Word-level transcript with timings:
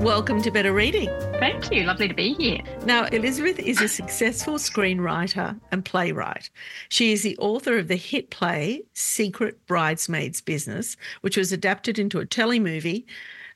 welcome 0.00 0.40
to 0.42 0.50
Better 0.50 0.72
Reading. 0.72 1.08
Thank 1.38 1.70
you. 1.70 1.84
Lovely 1.84 2.08
to 2.08 2.14
be 2.14 2.34
here. 2.34 2.60
Now, 2.84 3.04
Elizabeth 3.06 3.58
is 3.58 3.80
a 3.80 3.88
successful 3.88 4.54
screenwriter 4.54 5.58
and 5.72 5.84
playwright. 5.84 6.50
She 6.88 7.12
is 7.12 7.22
the 7.22 7.36
author 7.38 7.78
of 7.78 7.88
the 7.88 7.96
hit 7.96 8.30
play 8.30 8.82
Secret 8.92 9.66
Bridesmaids 9.66 10.40
Business, 10.40 10.96
which 11.20 11.36
was 11.36 11.52
adapted 11.52 11.98
into 11.98 12.20
a 12.20 12.26
telemovie 12.26 13.04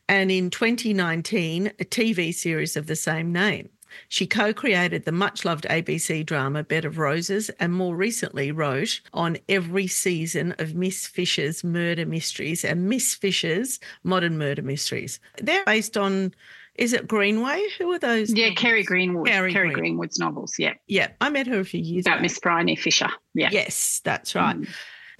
and 0.08 0.30
in 0.30 0.50
2019, 0.50 1.67
a 1.67 1.84
TV 1.84 2.34
series 2.34 2.77
of 2.77 2.86
the 2.86 2.97
same 2.97 3.33
name. 3.33 3.69
She 4.08 4.27
co 4.27 4.52
created 4.52 5.04
the 5.04 5.12
much 5.12 5.44
loved 5.44 5.64
ABC 5.64 6.24
drama 6.24 6.62
Bed 6.62 6.84
of 6.84 6.98
Roses 6.98 7.50
and 7.60 7.72
more 7.72 7.96
recently 7.96 8.52
wrote 8.52 9.00
on 9.12 9.38
every 9.48 9.86
season 9.86 10.55
of 10.58 10.74
Miss 10.74 11.06
Fisher's 11.06 11.64
Murder 11.64 12.06
Mysteries 12.06 12.64
and 12.64 12.88
Miss 12.88 13.14
Fisher's 13.14 13.80
Modern 14.02 14.38
Murder 14.38 14.62
Mysteries. 14.62 15.20
They're 15.40 15.64
based 15.64 15.96
on 15.96 16.34
is 16.78 16.92
it 16.92 17.08
Greenway? 17.08 17.60
Who 17.78 17.90
are 17.92 17.98
those? 17.98 18.32
Yeah, 18.32 18.46
novels? 18.46 18.58
Kerry 18.60 18.82
Greenwood. 18.84 19.27
Kerry 19.27 19.52
Kerry, 19.52 19.72
Greenwood's 19.72 20.18
novels. 20.18 20.55
Yeah. 20.58 20.74
Yeah, 20.86 21.08
I 21.20 21.28
met 21.28 21.48
her 21.48 21.58
a 21.58 21.64
few 21.64 21.80
years 21.80 22.06
About 22.06 22.18
ago. 22.18 22.22
Miss 22.22 22.38
Phryne 22.38 22.77
Fisher. 22.78 23.10
Yeah. 23.34 23.48
Yes, 23.50 24.00
that's 24.05 24.36
right. 24.36 24.56
Mm. 24.56 24.68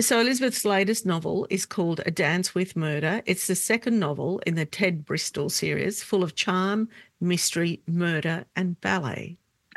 So 0.01 0.21
Elizabeth's 0.21 0.65
latest 0.65 1.05
novel 1.07 1.47
is 1.51 1.67
called 1.67 2.01
A 2.07 2.11
Dance 2.13 2.55
with 2.55 2.77
Murder. 2.77 3.21
It's 3.27 3.49
the 3.49 3.57
second 3.57 3.99
novel 3.99 4.41
in 4.47 4.55
the 4.55 4.65
Ted 4.65 5.05
Bristol 5.05 5.51
series, 5.51 6.05
full 6.05 6.23
of 6.23 6.37
charm, 6.37 6.89
mystery, 7.21 7.81
murder, 7.89 8.45
and 8.55 8.81
ballet. 8.81 9.37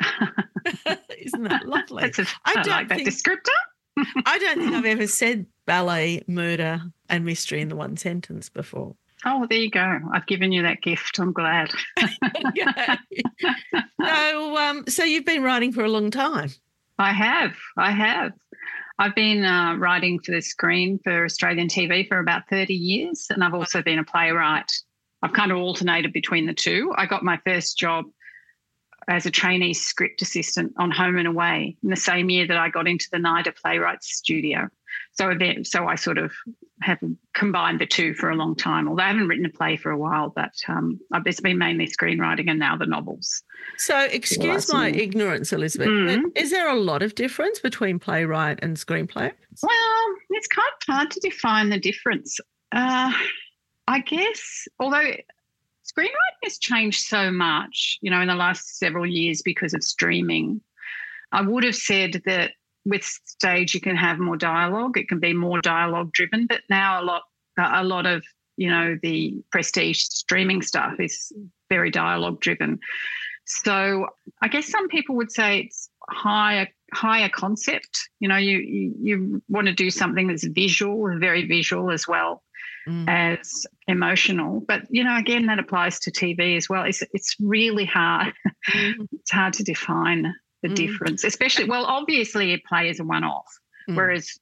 Isn't 1.18 1.42
that 1.42 1.66
lovely? 1.66 2.02
That's 2.02 2.20
a, 2.20 2.26
I 2.44 2.52
I, 2.52 2.54
don't 2.54 2.66
like 2.68 2.88
that 2.88 3.00
descriptor. 3.00 3.48
I 4.26 4.38
don't 4.38 4.58
think 4.60 4.72
I've 4.72 4.84
ever 4.84 5.08
said 5.08 5.46
ballet, 5.66 6.22
murder, 6.28 6.82
and 7.08 7.24
mystery 7.24 7.60
in 7.60 7.68
the 7.68 7.76
one 7.76 7.96
sentence 7.96 8.48
before. 8.48 8.94
Oh, 9.24 9.46
there 9.48 9.58
you 9.58 9.70
go. 9.70 9.98
I've 10.12 10.26
given 10.26 10.52
you 10.52 10.62
that 10.62 10.82
gift. 10.82 11.18
I'm 11.18 11.32
glad. 11.32 11.72
So, 14.04 14.56
um, 14.56 14.84
so 14.88 15.04
you've 15.04 15.24
been 15.24 15.44
writing 15.44 15.72
for 15.72 15.84
a 15.84 15.88
long 15.88 16.10
time. 16.10 16.50
I 16.98 17.12
have. 17.12 17.54
I 17.76 17.92
have. 17.92 18.32
I've 18.98 19.14
been 19.14 19.44
uh, 19.44 19.76
writing 19.76 20.20
for 20.20 20.32
the 20.32 20.40
screen 20.40 20.98
for 21.02 21.24
Australian 21.24 21.68
TV 21.68 22.06
for 22.08 22.18
about 22.18 22.42
30 22.50 22.74
years, 22.74 23.26
and 23.30 23.42
I've 23.42 23.54
also 23.54 23.82
been 23.82 23.98
a 23.98 24.04
playwright. 24.04 24.70
I've 25.22 25.32
kind 25.32 25.52
of 25.52 25.58
alternated 25.58 26.12
between 26.12 26.46
the 26.46 26.54
two. 26.54 26.92
I 26.96 27.06
got 27.06 27.22
my 27.22 27.38
first 27.44 27.78
job 27.78 28.06
as 29.08 29.26
a 29.26 29.30
trainee 29.30 29.74
script 29.74 30.22
assistant 30.22 30.72
on 30.78 30.90
Home 30.90 31.16
and 31.16 31.28
Away 31.28 31.76
in 31.82 31.90
the 31.90 31.96
same 31.96 32.30
year 32.30 32.46
that 32.46 32.56
I 32.56 32.68
got 32.68 32.86
into 32.86 33.08
the 33.10 33.18
NIDA 33.18 33.52
Playwrights 33.60 34.14
Studio. 34.14 34.68
So 35.12 35.34
then, 35.38 35.64
so 35.64 35.86
I 35.86 35.96
sort 35.96 36.18
of 36.18 36.32
have 36.82 36.98
combined 37.34 37.80
the 37.80 37.86
two 37.86 38.12
for 38.14 38.30
a 38.30 38.36
long 38.36 38.54
time. 38.54 38.88
Although 38.88 39.02
I 39.04 39.08
haven't 39.08 39.28
written 39.28 39.46
a 39.46 39.50
play 39.50 39.76
for 39.76 39.90
a 39.90 39.96
while, 39.98 40.30
but 40.30 40.52
um, 40.68 41.00
I've- 41.12 41.28
it's 41.28 41.40
been 41.40 41.58
mainly 41.58 41.86
screenwriting 41.86 42.50
and 42.50 42.58
now 42.58 42.76
the 42.76 42.86
novels. 42.86 43.42
So, 43.76 43.98
excuse 43.98 44.40
my 44.46 44.54
Fascinating. 44.54 45.00
ignorance, 45.00 45.52
Elizabeth. 45.52 45.88
Mhm. 45.88 46.36
Is 46.36 46.50
there 46.50 46.68
a 46.68 46.74
lot 46.78 47.02
of 47.02 47.14
difference 47.14 47.60
between 47.60 47.98
playwright 47.98 48.58
and 48.62 48.76
screenplay? 48.76 49.32
Well, 49.62 50.14
it's 50.30 50.48
kind 50.48 50.68
of 50.88 50.94
hard 50.94 51.10
to 51.12 51.20
define 51.20 51.70
the 51.70 51.78
difference. 51.78 52.38
Uh, 52.72 53.12
I 53.86 54.00
guess, 54.00 54.66
although 54.78 55.14
screenwriting 55.84 56.42
has 56.44 56.58
changed 56.58 57.04
so 57.04 57.30
much, 57.30 57.98
you 58.00 58.10
know, 58.10 58.20
in 58.20 58.28
the 58.28 58.34
last 58.34 58.78
several 58.78 59.06
years 59.06 59.42
because 59.42 59.74
of 59.74 59.82
streaming, 59.82 60.60
I 61.32 61.42
would 61.42 61.64
have 61.64 61.76
said 61.76 62.22
that 62.26 62.52
with 62.84 63.04
stage 63.24 63.74
you 63.74 63.80
can 63.80 63.96
have 63.96 64.18
more 64.18 64.36
dialogue. 64.36 64.98
It 64.98 65.08
can 65.08 65.20
be 65.20 65.32
more 65.32 65.60
dialogue 65.60 66.12
driven, 66.12 66.46
but 66.46 66.62
now 66.68 67.00
a 67.02 67.04
lot, 67.04 67.22
a 67.58 67.84
lot 67.84 68.06
of 68.06 68.24
you 68.56 68.70
know 68.70 68.96
the 69.02 69.42
prestige 69.50 70.00
streaming 70.02 70.62
stuff 70.62 70.94
is 71.00 71.32
very 71.70 71.90
dialogue 71.90 72.40
driven. 72.40 72.78
So 73.46 74.06
I 74.40 74.48
guess 74.48 74.68
some 74.68 74.88
people 74.88 75.16
would 75.16 75.32
say 75.32 75.60
it's 75.60 75.88
higher 76.10 76.68
higher 76.92 77.28
concept. 77.28 78.08
You 78.20 78.28
know, 78.28 78.36
you 78.36 78.58
you, 78.58 78.94
you 79.02 79.42
want 79.48 79.66
to 79.68 79.72
do 79.72 79.90
something 79.90 80.26
that's 80.28 80.44
visual, 80.46 81.18
very 81.18 81.46
visual 81.46 81.90
as 81.90 82.06
well 82.08 82.42
Mm. 82.88 83.04
as 83.08 83.64
emotional. 83.86 84.60
But 84.66 84.82
you 84.90 85.04
know, 85.04 85.16
again, 85.16 85.46
that 85.46 85.60
applies 85.60 86.00
to 86.00 86.10
TV 86.10 86.56
as 86.56 86.68
well. 86.68 86.82
It's 86.82 87.00
it's 87.12 87.36
really 87.40 87.84
hard. 87.84 88.34
Mhm. 88.70 89.06
It's 89.12 89.30
hard 89.30 89.52
to 89.54 89.62
define 89.62 90.34
the 90.62 90.68
Mm. 90.68 90.74
difference, 90.76 91.24
especially 91.24 91.64
well, 91.64 91.84
obviously, 91.84 92.52
a 92.52 92.58
play 92.58 92.88
is 92.88 93.00
a 93.00 93.04
one-off, 93.04 93.46
Mm. 93.88 93.96
whereas 93.96 94.38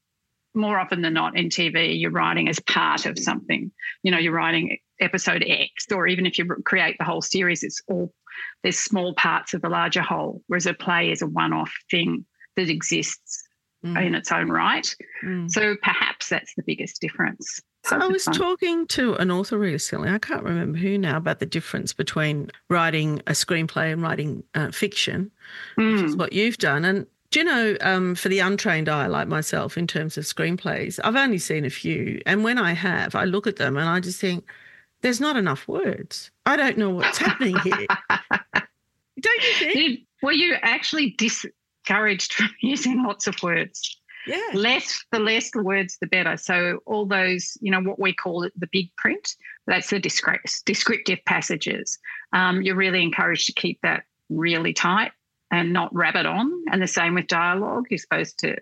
more 0.55 0.79
often 0.79 1.01
than 1.03 1.15
not 1.15 1.37
in 1.37 1.49
TV, 1.49 1.95
you're 1.99 2.11
writing 2.11 2.49
as 2.49 2.59
part 2.61 3.07
of 3.07 3.19
something. 3.19 3.71
You 4.03 4.11
know, 4.11 4.19
you're 4.19 4.33
writing 4.33 4.79
episode 5.01 5.45
X, 5.47 5.87
or 5.93 6.07
even 6.09 6.27
if 6.27 6.39
you 6.39 6.45
create 6.65 6.97
the 6.99 7.05
whole 7.05 7.23
series, 7.23 7.63
it's 7.63 7.81
all 7.89 8.13
there's 8.63 8.79
small 8.79 9.15
parts 9.15 9.55
of 9.55 9.63
the 9.63 9.69
larger 9.69 10.03
whole. 10.03 10.43
Whereas 10.47 10.67
a 10.67 10.75
play 10.75 11.11
is 11.11 11.23
a 11.23 11.27
one-off 11.27 11.73
thing 11.91 12.25
that 12.57 12.69
exists 12.69 13.47
Mm. 13.85 14.07
in 14.09 14.15
its 14.15 14.31
own 14.31 14.49
right. 14.51 14.95
Mm. 15.25 15.51
So 15.51 15.75
perhaps 15.83 16.29
that's 16.29 16.55
the 16.55 16.63
biggest 16.63 17.01
difference. 17.01 17.63
So 17.91 17.99
I 17.99 18.07
was 18.07 18.25
find. 18.25 18.37
talking 18.37 18.87
to 18.89 19.15
an 19.17 19.31
author 19.31 19.59
recently, 19.59 20.09
I 20.11 20.19
can't 20.19 20.43
remember 20.43 20.79
who 20.79 20.97
now, 20.97 21.17
about 21.17 21.39
the 21.41 21.47
difference 21.47 21.93
between 21.93 22.51
writing 22.69 23.21
a 23.27 23.33
screenplay 23.33 23.93
and 23.93 24.01
writing 24.03 24.43
uh, 24.55 24.71
fiction, 24.71 25.31
which 25.77 26.01
is 26.03 26.15
Mm. 26.15 26.19
what 26.19 26.33
you've 26.33 26.59
done. 26.59 26.85
And 26.85 27.07
do 27.31 27.41
you 27.41 27.45
know, 27.45 27.77
um, 27.81 28.15
for 28.15 28.29
the 28.29 28.39
untrained 28.41 28.89
eye 28.89 29.07
like 29.07 29.29
myself, 29.29 29.77
in 29.79 29.87
terms 29.87 30.17
of 30.19 30.25
screenplays, 30.25 30.99
I've 31.05 31.17
only 31.17 31.39
seen 31.39 31.65
a 31.65 31.71
few. 31.71 32.21
And 32.27 32.43
when 32.45 32.59
I 32.59 32.73
have, 32.73 33.15
I 33.15 33.25
look 33.25 33.47
at 33.47 33.57
them 33.57 33.77
and 33.77 33.89
I 33.89 34.01
just 34.01 34.21
think, 34.21 34.45
there's 35.03 35.21
not 35.21 35.37
enough 35.37 35.67
words. 35.69 36.31
I 36.47 36.57
don't 36.57 36.77
know 36.77 36.91
what's 36.91 37.19
happening 37.19 37.57
here. 37.61 37.87
Don't 39.21 39.43
you 39.43 39.55
think? 39.73 40.01
Were 40.23 40.33
you 40.33 40.55
actually 40.63 41.11
discouraged 41.11 42.35
from 42.35 42.51
using 42.61 43.03
lots 43.05 43.27
of 43.27 43.43
words? 43.43 43.97
Yeah. 44.27 44.41
Less, 44.53 45.05
the 45.13 45.19
less 45.19 45.51
the 45.51 45.63
words, 45.63 45.99
the 46.01 46.07
better. 46.07 46.37
So 46.37 46.81
all 46.87 47.07
those, 47.07 47.57
you 47.61 47.71
know, 47.71 47.81
what 47.81 47.99
we 47.99 48.13
call 48.13 48.43
it 48.43 48.53
the 48.59 48.69
big 48.71 48.95
print, 48.97 49.35
that's 49.67 49.91
the 49.91 50.01
descri- 50.01 50.65
descriptive 50.65 51.19
passages. 51.27 51.99
Um, 52.33 52.63
you're 52.63 52.77
really 52.77 53.03
encouraged 53.03 53.47
to 53.47 53.53
keep 53.53 53.81
that 53.83 54.05
really 54.29 54.73
tight 54.73 55.13
and 55.51 55.73
not 55.73 55.95
rabbit 55.95 56.27
on. 56.27 56.53
And 56.71 56.83
the 56.83 56.87
same 56.87 57.15
with 57.15 57.27
dialogue. 57.27 57.87
You're 57.91 57.99
supposed 57.99 58.39
to 58.41 58.57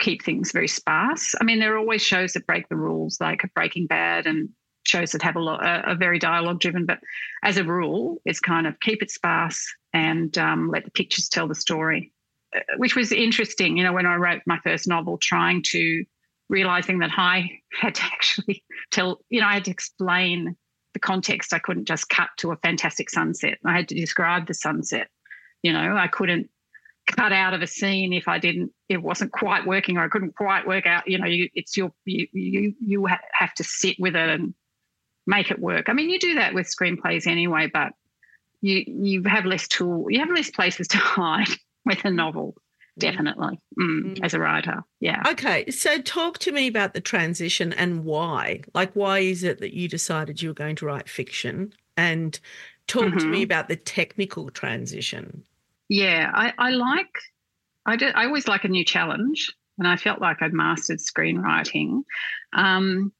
keep 0.00 0.24
things 0.24 0.52
very 0.52 0.68
sparse. 0.68 1.34
I 1.40 1.44
mean, 1.44 1.58
there 1.58 1.74
are 1.74 1.78
always 1.78 2.02
shows 2.02 2.32
that 2.32 2.46
break 2.46 2.68
the 2.68 2.76
rules, 2.76 3.20
like 3.20 3.42
Breaking 3.54 3.86
Bad 3.86 4.26
and 4.26 4.48
shows 4.84 5.12
that 5.12 5.22
have 5.22 5.36
a 5.36 5.40
lot, 5.40 5.62
are, 5.62 5.86
are 5.86 5.96
very 5.96 6.18
dialogue 6.18 6.60
driven. 6.60 6.86
But 6.86 7.00
as 7.42 7.56
a 7.56 7.64
rule, 7.64 8.20
it's 8.24 8.40
kind 8.40 8.66
of 8.66 8.80
keep 8.80 9.02
it 9.02 9.10
sparse 9.10 9.66
and 9.92 10.36
um, 10.38 10.70
let 10.70 10.84
the 10.84 10.90
pictures 10.90 11.28
tell 11.28 11.48
the 11.48 11.54
story 11.54 12.12
which 12.76 12.96
was 12.96 13.12
interesting, 13.12 13.76
you 13.76 13.84
know, 13.84 13.92
when 13.92 14.06
I 14.06 14.16
wrote 14.16 14.42
my 14.46 14.58
first 14.64 14.88
novel, 14.88 15.18
trying 15.18 15.62
to 15.68 16.04
realizing 16.48 17.00
that 17.00 17.10
I 17.16 17.60
had 17.72 17.94
to 17.96 18.04
actually 18.04 18.64
tell, 18.90 19.20
you 19.28 19.40
know, 19.40 19.46
I 19.46 19.54
had 19.54 19.64
to 19.66 19.70
explain 19.70 20.56
the 20.94 21.00
context. 21.00 21.52
I 21.52 21.58
couldn't 21.58 21.86
just 21.86 22.08
cut 22.08 22.30
to 22.38 22.52
a 22.52 22.56
fantastic 22.56 23.10
sunset. 23.10 23.58
I 23.64 23.76
had 23.76 23.88
to 23.88 23.94
describe 23.94 24.46
the 24.46 24.54
sunset. 24.54 25.08
You 25.62 25.72
know, 25.72 25.96
I 25.96 26.08
couldn't 26.08 26.48
cut 27.06 27.32
out 27.32 27.54
of 27.54 27.62
a 27.62 27.66
scene 27.66 28.12
if 28.12 28.28
I 28.28 28.38
didn't, 28.38 28.72
it 28.88 29.02
wasn't 29.02 29.32
quite 29.32 29.66
working 29.66 29.96
or 29.96 30.04
I 30.04 30.08
couldn't 30.08 30.36
quite 30.36 30.66
work 30.66 30.86
out, 30.86 31.08
you 31.08 31.18
know, 31.18 31.26
you, 31.26 31.48
it's 31.54 31.76
your, 31.76 31.90
you, 32.04 32.28
you, 32.32 32.74
you 32.80 33.06
have 33.32 33.54
to 33.54 33.64
sit 33.64 33.96
with 33.98 34.14
it 34.14 34.28
and 34.28 34.54
make 35.26 35.50
it 35.50 35.58
work. 35.58 35.88
I 35.88 35.94
mean, 35.94 36.10
you 36.10 36.18
do 36.18 36.34
that 36.34 36.54
with 36.54 36.66
screenplays 36.66 37.26
anyway, 37.26 37.70
but 37.72 37.92
you, 38.60 38.84
you 38.86 39.22
have 39.24 39.46
less 39.46 39.66
tool, 39.68 40.10
you 40.10 40.20
have 40.20 40.30
less 40.30 40.50
places 40.50 40.88
to 40.88 40.98
hide 40.98 41.48
with 41.84 42.04
a 42.04 42.10
novel. 42.10 42.54
definitely 42.98 43.60
mm, 43.80 44.16
Mm. 44.16 44.24
as 44.24 44.34
a 44.34 44.40
writer. 44.40 44.82
Yeah. 44.98 45.22
Okay, 45.28 45.70
so 45.70 46.00
talk 46.00 46.38
to 46.38 46.50
me 46.50 46.66
about 46.66 46.94
the 46.94 47.00
transition 47.00 47.72
and 47.72 48.04
why. 48.04 48.62
Like, 48.74 48.92
why 48.94 49.20
is 49.20 49.44
it 49.44 49.60
that 49.60 49.72
you 49.72 49.88
decided 49.88 50.42
you 50.42 50.48
were 50.48 50.54
going 50.54 50.74
to 50.76 50.86
write 50.86 51.08
fiction? 51.08 51.72
And 51.96 52.38
talk 52.88 53.16
to 53.18 53.26
me 53.28 53.40
Mhm. 53.42 53.44
about 53.44 53.68
the 53.68 53.76
technical 53.76 54.50
transition. 54.50 55.44
Yeah, 55.88 56.28
I, 56.34 56.52
I 56.58 56.70
like. 56.70 57.14
I 57.86 57.94
do, 57.94 58.06
I 58.08 58.24
always 58.26 58.48
like 58.48 58.64
a 58.64 58.68
new 58.68 58.84
challenge, 58.84 59.54
and 59.78 59.86
I 59.86 59.96
felt 59.96 60.20
like 60.20 60.42
I'd 60.42 60.52
mastered 60.52 60.98
screenwriting. 60.98 62.02
Um, 62.52 63.12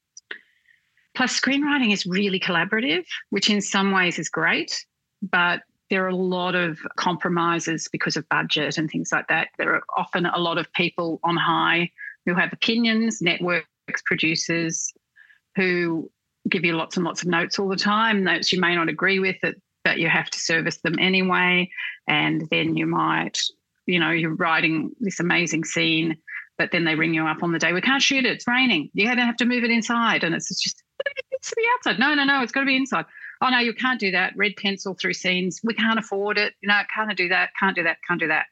plus, 1.15 1.39
screenwriting 1.39 1.91
is 1.93 2.05
really 2.05 2.39
collaborative, 2.39 3.05
which 3.29 3.49
in 3.49 3.61
some 3.61 3.91
ways 3.91 4.19
is 4.19 4.27
great, 4.29 4.85
but 5.21 5.61
there 5.89 6.05
are 6.05 6.09
a 6.09 6.15
lot 6.15 6.55
of 6.55 6.79
compromises 6.97 7.87
because 7.91 8.15
of 8.15 8.27
budget 8.29 8.77
and 8.77 8.89
things 8.89 9.09
like 9.11 9.27
that. 9.27 9.49
There 9.57 9.73
are 9.73 9.83
often 9.97 10.25
a 10.25 10.37
lot 10.37 10.57
of 10.57 10.71
people 10.73 11.19
on 11.23 11.35
high 11.35 11.91
who 12.25 12.35
have 12.35 12.53
opinions, 12.53 13.21
networks, 13.21 13.65
producers 14.05 14.93
who 15.55 16.09
give 16.47 16.63
you 16.63 16.73
lots 16.73 16.95
and 16.95 17.05
lots 17.05 17.21
of 17.21 17.27
notes 17.27 17.59
all 17.59 17.67
the 17.67 17.75
time, 17.75 18.23
notes 18.23 18.51
you 18.51 18.59
may 18.59 18.75
not 18.75 18.89
agree 18.89 19.19
with, 19.19 19.35
but 19.83 19.97
you 19.97 20.07
have 20.07 20.29
to 20.29 20.39
service 20.39 20.77
them 20.77 20.97
anyway. 20.99 21.69
And 22.07 22.47
then 22.51 22.77
you 22.77 22.85
might, 22.85 23.39
you 23.85 23.99
know, 23.99 24.11
you're 24.11 24.35
writing 24.35 24.91
this 24.99 25.19
amazing 25.19 25.63
scene, 25.63 26.17
but 26.57 26.71
then 26.71 26.85
they 26.85 26.95
ring 26.95 27.13
you 27.13 27.25
up 27.25 27.41
on 27.41 27.51
the 27.51 27.59
day, 27.59 27.73
we 27.73 27.81
can't 27.81 28.01
shoot 28.01 28.25
it, 28.25 28.31
it's 28.31 28.47
raining. 28.47 28.89
You're 28.93 29.15
to 29.15 29.21
have 29.21 29.37
to 29.37 29.45
move 29.45 29.63
it 29.63 29.71
inside. 29.71 30.23
And 30.23 30.35
it's 30.35 30.47
just, 30.61 30.83
it's 31.31 31.49
to 31.49 31.55
the 31.55 31.67
outside. 31.75 31.99
No, 31.99 32.13
no, 32.13 32.23
no, 32.23 32.43
it's 32.43 32.51
got 32.51 32.61
to 32.61 32.65
be 32.65 32.75
inside. 32.75 33.05
Oh, 33.41 33.49
no, 33.49 33.59
you 33.59 33.73
can't 33.73 33.99
do 33.99 34.11
that. 34.11 34.33
Red 34.35 34.55
pencil 34.57 34.95
through 34.99 35.13
scenes. 35.13 35.61
We 35.63 35.73
can't 35.73 35.99
afford 35.99 36.37
it. 36.37 36.53
You 36.61 36.67
know, 36.67 36.79
can't 36.93 37.15
do 37.17 37.29
that, 37.29 37.51
can't 37.59 37.75
do 37.75 37.83
that, 37.83 37.97
can't 38.07 38.19
do 38.19 38.27
that. 38.27 38.47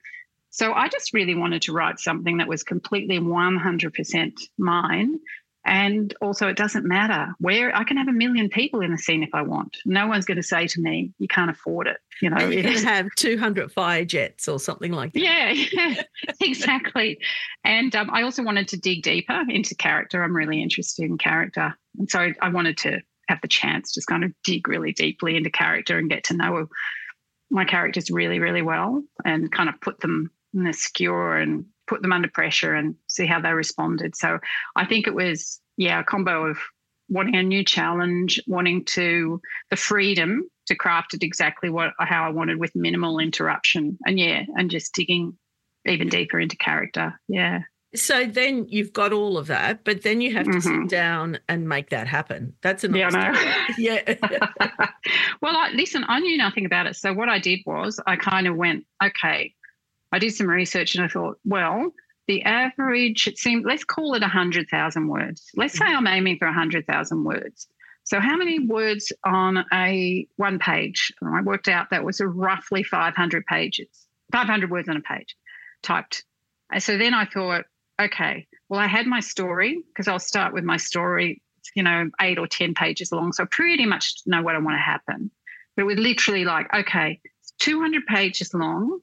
So 0.49 0.73
I 0.73 0.87
just 0.87 1.13
really 1.13 1.35
wanted 1.35 1.61
to 1.63 1.73
write 1.73 1.99
something 1.99 2.37
that 2.37 2.47
was 2.47 2.63
completely 2.63 3.19
100% 3.19 4.33
mine. 4.57 5.19
And 5.65 6.15
also, 6.21 6.47
it 6.47 6.55
doesn't 6.55 6.85
matter 6.85 7.33
where 7.39 7.75
I 7.75 7.83
can 7.83 7.97
have 7.97 8.07
a 8.07 8.13
million 8.13 8.47
people 8.47 8.79
in 8.79 8.93
a 8.93 8.97
scene 8.97 9.21
if 9.21 9.31
I 9.33 9.41
want. 9.41 9.75
No 9.85 10.07
one's 10.07 10.23
going 10.23 10.37
to 10.37 10.43
say 10.43 10.65
to 10.65 10.79
me, 10.81 11.11
you 11.19 11.27
can't 11.27 11.51
afford 11.51 11.87
it. 11.87 11.97
You 12.21 12.29
know, 12.29 12.37
And 12.37 12.53
you 12.53 12.63
can 12.63 12.83
have 12.85 13.07
200 13.17 13.69
fire 13.73 14.05
jets 14.05 14.47
or 14.47 14.61
something 14.61 14.93
like 14.93 15.11
that. 15.11 15.19
yeah, 15.19 15.51
yeah, 15.73 16.03
exactly. 16.39 17.19
And 17.65 17.93
um, 17.97 18.09
I 18.11 18.21
also 18.21 18.43
wanted 18.43 18.69
to 18.69 18.77
dig 18.77 19.03
deeper 19.03 19.43
into 19.49 19.75
character. 19.75 20.23
I'm 20.23 20.33
really 20.35 20.61
interested 20.61 21.03
in 21.03 21.17
character. 21.17 21.75
And 21.99 22.09
so 22.09 22.31
I 22.41 22.49
wanted 22.49 22.77
to 22.79 23.01
have 23.27 23.41
the 23.41 23.47
chance 23.47 23.93
to 23.93 24.01
kind 24.07 24.23
of 24.23 24.31
dig 24.43 24.67
really 24.67 24.91
deeply 24.91 25.35
into 25.35 25.49
character 25.49 25.97
and 25.97 26.09
get 26.09 26.23
to 26.25 26.35
know 26.35 26.67
my 27.49 27.65
characters 27.65 28.11
really, 28.11 28.39
really 28.39 28.61
well 28.61 29.03
and 29.25 29.51
kind 29.51 29.69
of 29.69 29.79
put 29.81 29.99
them 29.99 30.31
in 30.53 30.67
a 30.67 30.73
skewer 30.73 31.37
and 31.37 31.65
put 31.87 32.01
them 32.01 32.11
under 32.11 32.27
pressure 32.27 32.73
and 32.73 32.95
see 33.07 33.25
how 33.25 33.39
they 33.39 33.53
responded. 33.53 34.15
So 34.15 34.39
I 34.75 34.85
think 34.85 35.07
it 35.07 35.15
was, 35.15 35.61
yeah, 35.77 35.99
a 35.99 36.03
combo 36.03 36.47
of 36.47 36.57
wanting 37.09 37.35
a 37.35 37.43
new 37.43 37.63
challenge, 37.63 38.41
wanting 38.47 38.83
to 38.85 39.41
the 39.69 39.77
freedom 39.77 40.43
to 40.67 40.75
craft 40.75 41.13
it 41.13 41.23
exactly 41.23 41.69
what 41.69 41.93
how 41.99 42.25
I 42.25 42.29
wanted 42.29 42.59
with 42.59 42.75
minimal 42.75 43.19
interruption. 43.19 43.97
And 44.05 44.19
yeah, 44.19 44.43
and 44.55 44.69
just 44.69 44.93
digging 44.93 45.37
even 45.85 46.09
deeper 46.09 46.39
into 46.39 46.57
character. 46.57 47.17
Yeah. 47.29 47.61
So 47.97 48.25
then 48.25 48.67
you've 48.69 48.93
got 48.93 49.11
all 49.13 49.37
of 49.37 49.47
that, 49.47 49.83
but 49.83 50.03
then 50.03 50.21
you 50.21 50.33
have 50.33 50.45
to 50.45 50.61
sit 50.61 50.71
Mhm. 50.71 50.89
down 50.89 51.39
and 51.49 51.67
make 51.67 51.89
that 51.89 52.07
happen. 52.07 52.53
That's 52.61 52.83
a 52.83 52.89
Yeah, 52.89 53.09
I 53.13 53.73
yeah. 53.77 54.15
well, 55.41 55.55
I, 55.55 55.71
listen, 55.73 56.05
I 56.07 56.19
knew 56.19 56.37
nothing 56.37 56.65
about 56.65 56.87
it. 56.87 56.95
So 56.95 57.13
what 57.13 57.29
I 57.29 57.39
did 57.39 57.59
was 57.65 57.99
I 58.05 58.15
kind 58.15 58.47
of 58.47 58.55
went, 58.55 58.85
okay, 59.03 59.53
I 60.11 60.19
did 60.19 60.33
some 60.33 60.47
research 60.47 60.95
and 60.95 61.03
I 61.03 61.07
thought, 61.07 61.37
well, 61.43 61.91
the 62.27 62.43
average, 62.43 63.27
it 63.27 63.37
seemed, 63.37 63.65
let's 63.65 63.83
call 63.83 64.13
it 64.13 64.21
100,000 64.21 65.07
words. 65.07 65.49
Let's 65.55 65.77
say 65.77 65.85
I'm 65.85 66.07
aiming 66.07 66.37
for 66.37 66.45
100,000 66.47 67.23
words. 67.23 67.67
So 68.03 68.19
how 68.19 68.37
many 68.37 68.59
words 68.59 69.11
on 69.25 69.65
a 69.73 70.27
one 70.37 70.59
page? 70.59 71.11
And 71.21 71.35
I 71.35 71.41
worked 71.41 71.67
out 71.67 71.89
that 71.91 72.03
was 72.05 72.19
a 72.21 72.27
roughly 72.27 72.83
500 72.83 73.45
pages, 73.45 73.87
500 74.31 74.71
words 74.71 74.87
on 74.89 74.97
a 74.97 75.01
page 75.01 75.35
typed. 75.83 76.23
And 76.71 76.81
so 76.81 76.97
then 76.97 77.13
I 77.13 77.25
thought, 77.25 77.65
okay, 77.99 78.47
well, 78.69 78.79
I 78.79 78.87
had 78.87 79.07
my 79.07 79.19
story 79.19 79.81
because 79.87 80.07
I'll 80.07 80.19
start 80.19 80.53
with 80.53 80.63
my 80.63 80.77
story, 80.77 81.41
you 81.75 81.83
know, 81.83 82.09
eight 82.21 82.37
or 82.39 82.47
10 82.47 82.73
pages 82.73 83.11
long. 83.11 83.33
So 83.33 83.43
I 83.43 83.47
pretty 83.49 83.85
much 83.85 84.15
know 84.25 84.41
what 84.41 84.55
I 84.55 84.59
want 84.59 84.75
to 84.77 84.81
happen. 84.81 85.31
But 85.75 85.83
it 85.83 85.85
was 85.85 85.97
literally 85.97 86.45
like, 86.45 86.73
okay, 86.73 87.19
it's 87.41 87.53
200 87.59 88.05
pages 88.05 88.53
long. 88.53 88.99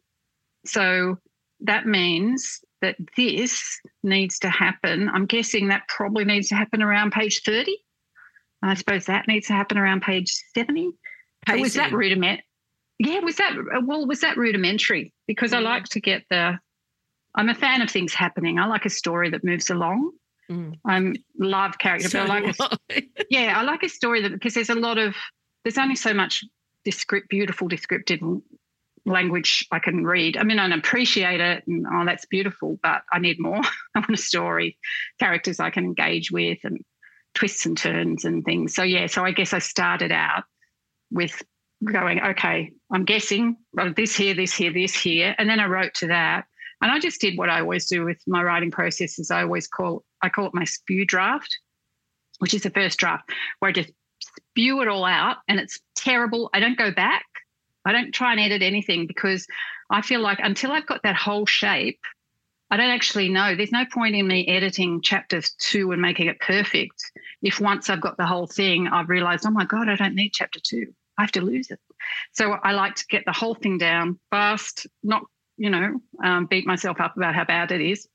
So 0.67 1.19
that 1.61 1.87
means 1.87 2.61
that 2.82 2.96
this 3.17 3.62
needs 4.02 4.38
to 4.41 4.50
happen. 4.50 5.08
I'm 5.08 5.26
guessing 5.26 5.69
that 5.69 5.88
probably 5.88 6.25
needs 6.25 6.49
to 6.49 6.55
happen 6.55 6.82
around 6.82 7.12
page 7.12 7.43
30. 7.44 7.76
And 8.62 8.70
I 8.70 8.75
suppose 8.75 9.06
that 9.06 9.29
needs 9.29 9.47
to 9.49 9.52
happen 9.52 9.79
around 9.79 10.02
page 10.02 10.32
70. 10.55 10.90
But 11.47 11.58
was 11.61 11.75
that 11.75 11.85
Pacing. 11.85 11.99
rudiment? 11.99 12.40
Yeah, 12.99 13.19
was 13.20 13.37
that 13.37 13.52
well? 13.85 14.06
Was 14.06 14.20
that 14.20 14.37
rudimentary? 14.37 15.12
Because 15.26 15.52
I 15.52 15.58
Mm. 15.61 15.64
like 15.64 15.85
to 15.90 16.00
get 16.00 16.25
the. 16.31 16.58
I'm 17.35 17.49
a 17.49 17.55
fan 17.55 17.83
of 17.83 17.91
things 17.91 18.15
happening. 18.15 18.59
I 18.59 18.67
like 18.67 18.87
a 18.87 18.91
story 18.91 19.31
that 19.31 19.45
moves 19.45 19.71
along. 19.71 20.13
Mm. 20.51 20.79
I 20.87 21.15
love 21.39 21.79
character, 21.79 22.09
So 22.09 22.27
but 22.27 22.31
I 22.31 22.41
like 22.41 22.59
a 22.91 23.03
yeah, 23.31 23.59
I 23.59 23.63
like 23.63 23.83
a 23.83 23.89
story 23.89 24.23
that 24.23 24.33
because 24.33 24.55
there's 24.55 24.71
a 24.71 24.75
lot 24.75 24.99
of 24.99 25.15
there's 25.65 25.79
only 25.79 25.97
so 25.97 26.13
much 26.13 26.45
descript, 26.85 27.29
beautiful 27.29 27.67
descriptive 27.67 28.21
language 29.07 29.67
I 29.71 29.79
can 29.79 30.05
read. 30.05 30.37
I 30.37 30.45
mean, 30.45 30.59
I 30.59 30.69
appreciate 30.75 31.41
it, 31.41 31.67
and 31.67 31.87
oh, 31.91 32.05
that's 32.05 32.27
beautiful, 32.27 32.79
but 32.83 33.03
I 33.13 33.19
need 33.19 33.41
more. 33.41 33.61
I 33.95 33.99
want 34.01 34.11
a 34.11 34.17
story, 34.17 34.79
characters 35.19 35.61
I 35.61 35.71
can 35.71 35.85
engage 35.85 36.31
with, 36.31 36.59
and 36.63 36.85
twists 37.35 37.67
and 37.67 37.77
turns 37.77 38.25
and 38.25 38.45
things. 38.45 38.75
So 38.75 38.83
yeah, 38.83 39.07
so 39.07 39.25
I 39.25 39.33
guess 39.33 39.53
I 39.53 39.59
started 39.59 40.13
out 40.13 40.45
with 41.11 41.43
going, 41.85 42.21
okay, 42.21 42.73
I'm 42.91 43.05
guessing 43.05 43.57
well, 43.73 43.93
this 43.95 44.15
here, 44.15 44.35
this 44.35 44.55
here, 44.55 44.73
this 44.73 44.95
here, 44.95 45.35
and 45.39 45.49
then 45.49 45.61
I 45.61 45.67
wrote 45.67 45.95
to 45.95 46.09
that. 46.09 46.45
And 46.85 46.93
I 46.93 46.99
just 46.99 47.19
did 47.19 47.39
what 47.39 47.49
I 47.49 47.61
always 47.61 47.87
do 47.87 48.05
with 48.05 48.19
my 48.27 48.43
writing 48.43 48.71
process 48.71 49.19
is 49.19 49.31
I 49.31 49.41
always 49.41 49.67
call 49.67 50.05
I 50.21 50.29
call 50.29 50.45
it 50.45 50.55
my 50.55 50.65
spew 50.65 51.07
draft, 51.07 51.49
which 52.41 52.53
is 52.53 52.61
the 52.61 52.69
first 52.69 52.99
draft 52.99 53.31
where 53.59 53.71
I 53.71 53.73
just 53.73 53.91
spew 54.21 54.83
it 54.83 54.89
all 54.89 55.07
out 55.07 55.39
and 55.49 55.59
it's 55.59 55.81
terrible. 55.97 56.51
I 56.53 56.61
don't 56.61 56.77
go 56.77 56.93
back. 56.93 57.25
I 57.87 57.93
don't 57.93 58.13
try 58.13 58.33
and 58.33 58.41
edit 58.41 58.61
anything 58.61 59.07
because 59.07 59.47
I 59.89 60.03
feel 60.03 60.21
like 60.21 60.41
until 60.43 60.73
I've 60.73 60.87
got 60.87 61.03
that 61.05 61.17
whole 61.17 61.47
shape, 61.47 62.01
I 62.71 62.77
don't 62.77 62.91
actually 62.91 63.31
know. 63.31 63.57
There's 63.57 63.73
no 63.73 63.87
point 63.87 64.15
in 64.15 64.29
me 64.29 64.47
editing 64.47 65.01
chapters 65.01 65.55
two 65.59 65.91
and 65.93 66.03
making 66.03 66.26
it 66.26 66.38
perfect. 66.38 67.03
If 67.41 67.61
once 67.61 67.88
I've 67.88 68.03
got 68.03 68.19
the 68.19 68.26
whole 68.26 68.47
thing, 68.47 68.88
I've 68.88 69.09
realized, 69.09 69.47
oh 69.47 69.50
my 69.50 69.64
God, 69.64 69.88
I 69.88 69.97
don't 69.97 70.14
need 70.14 70.35
chapter 70.35 70.61
two. 70.62 70.93
I 71.17 71.23
have 71.23 71.33
to 71.33 71.41
lose 71.41 71.71
it. 71.71 71.81
So 72.33 72.53
I 72.53 72.73
like 72.73 72.97
to 72.97 73.07
get 73.07 73.25
the 73.25 73.33
whole 73.33 73.55
thing 73.55 73.79
down 73.79 74.19
fast, 74.31 74.87
not, 75.03 75.23
you 75.56 75.70
know, 75.70 76.00
um, 76.23 76.46
beat 76.46 76.66
myself 76.66 77.00
up 77.00 77.16
about 77.16 77.34
how 77.34 77.44
bad 77.44 77.70
it 77.73 77.80
is, 77.80 78.08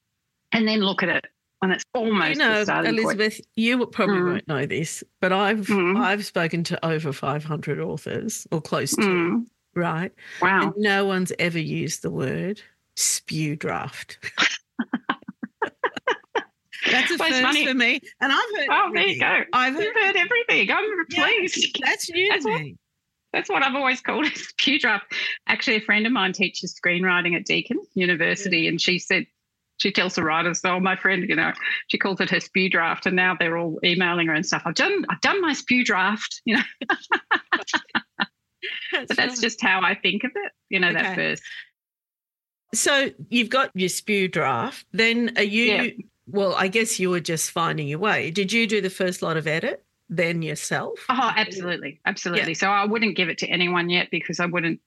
and 0.51 0.67
then 0.67 0.79
look 0.81 1.03
at 1.03 1.09
it 1.09 1.25
when 1.59 1.71
it's 1.71 1.83
almost 1.93 2.29
you 2.31 2.35
know, 2.37 2.63
starting 2.63 2.91
point. 2.93 3.03
Elizabeth, 3.03 3.41
you 3.55 3.85
probably 3.87 4.17
Mm. 4.17 4.31
won't 4.31 4.47
know 4.47 4.65
this, 4.65 5.03
but 5.21 5.31
I've 5.33 5.67
Mm. 5.67 5.97
I've 5.99 6.25
spoken 6.25 6.63
to 6.65 6.85
over 6.85 7.11
500 7.13 7.79
authors 7.79 8.47
or 8.51 8.61
close 8.61 8.91
to, 8.91 9.01
Mm, 9.01 9.45
right? 9.75 10.11
wow. 10.41 10.61
And 10.67 10.73
no 10.77 11.05
one's 11.05 11.31
ever 11.39 11.59
used 11.59 12.01
the 12.01 12.11
word 12.11 12.61
spew 12.95 13.55
draft. 13.55 14.17
That's 16.91 17.11
a 17.11 17.17
Well, 17.17 17.29
first 17.29 17.41
funny. 17.41 17.65
for 17.67 17.73
me, 17.73 17.99
and 18.21 18.31
I've 18.31 18.39
heard. 18.55 18.67
Oh, 18.71 18.89
there 18.93 19.03
you 19.03 19.09
everything. 19.11 19.19
go. 19.19 19.43
I've 19.53 19.73
heard. 19.75 19.83
You've 19.83 19.95
heard 19.95 20.15
everything. 20.15 20.71
I'm 20.71 21.05
Yeah. 21.09 21.23
pleased. 21.25 21.77
That's 21.85 22.09
new 22.09 22.29
That's 22.29 22.45
to 22.45 22.51
what- 22.51 22.61
me. 22.61 22.77
That's 23.33 23.49
what 23.49 23.63
I've 23.63 23.75
always 23.75 24.01
called 24.01 24.25
it, 24.27 24.37
spew 24.37 24.79
draft. 24.79 25.13
Actually, 25.47 25.77
a 25.77 25.81
friend 25.81 26.05
of 26.05 26.11
mine 26.11 26.33
teaches 26.33 26.79
screenwriting 26.79 27.35
at 27.35 27.45
Deakin 27.45 27.79
University, 27.93 28.67
and 28.67 28.81
she 28.81 28.99
said 28.99 29.25
she 29.77 29.91
tells 29.91 30.15
the 30.15 30.23
writers, 30.23 30.61
"Oh, 30.63 30.79
my 30.79 30.95
friend, 30.95 31.27
you 31.27 31.35
know, 31.35 31.53
she 31.87 31.97
calls 31.97 32.19
it 32.21 32.29
her 32.31 32.39
spew 32.39 32.69
draft," 32.69 33.05
and 33.05 33.15
now 33.15 33.35
they're 33.39 33.57
all 33.57 33.79
emailing 33.83 34.27
her 34.27 34.33
and 34.33 34.45
stuff. 34.45 34.63
I've 34.65 34.75
done, 34.75 35.05
I've 35.09 35.21
done 35.21 35.41
my 35.41 35.53
spew 35.53 35.83
draft, 35.85 36.41
you 36.45 36.57
know. 36.57 36.63
But 38.91 39.07
that's 39.15 39.35
right. 39.35 39.41
just 39.41 39.61
how 39.61 39.81
I 39.81 39.95
think 39.95 40.23
of 40.23 40.31
it, 40.35 40.51
you 40.69 40.79
know. 40.79 40.89
Okay. 40.89 41.01
That 41.01 41.15
first, 41.15 41.43
So 42.73 43.11
you've 43.29 43.49
got 43.49 43.71
your 43.73 43.89
spew 43.89 44.27
draft. 44.27 44.85
Then 44.91 45.31
are 45.37 45.43
you? 45.43 45.63
Yeah. 45.65 45.87
Well, 46.27 46.53
I 46.55 46.67
guess 46.67 46.99
you 46.99 47.09
were 47.09 47.19
just 47.21 47.51
finding 47.51 47.87
your 47.87 47.99
way. 47.99 48.29
Did 48.31 48.51
you 48.51 48.67
do 48.67 48.81
the 48.81 48.89
first 48.89 49.21
lot 49.21 49.37
of 49.37 49.47
edit, 49.47 49.83
then 50.09 50.41
yourself? 50.41 50.99
oh, 51.09 51.31
absolutely, 51.35 51.99
absolutely. 52.05 52.53
So 52.53 52.67
I 52.67 52.85
wouldn't 52.85 53.15
give 53.15 53.29
it 53.29 53.37
to 53.39 53.47
anyone 53.47 53.89
yet 53.89 54.09
because 54.11 54.39
I 54.39 54.45
wouldn't. 54.45 54.81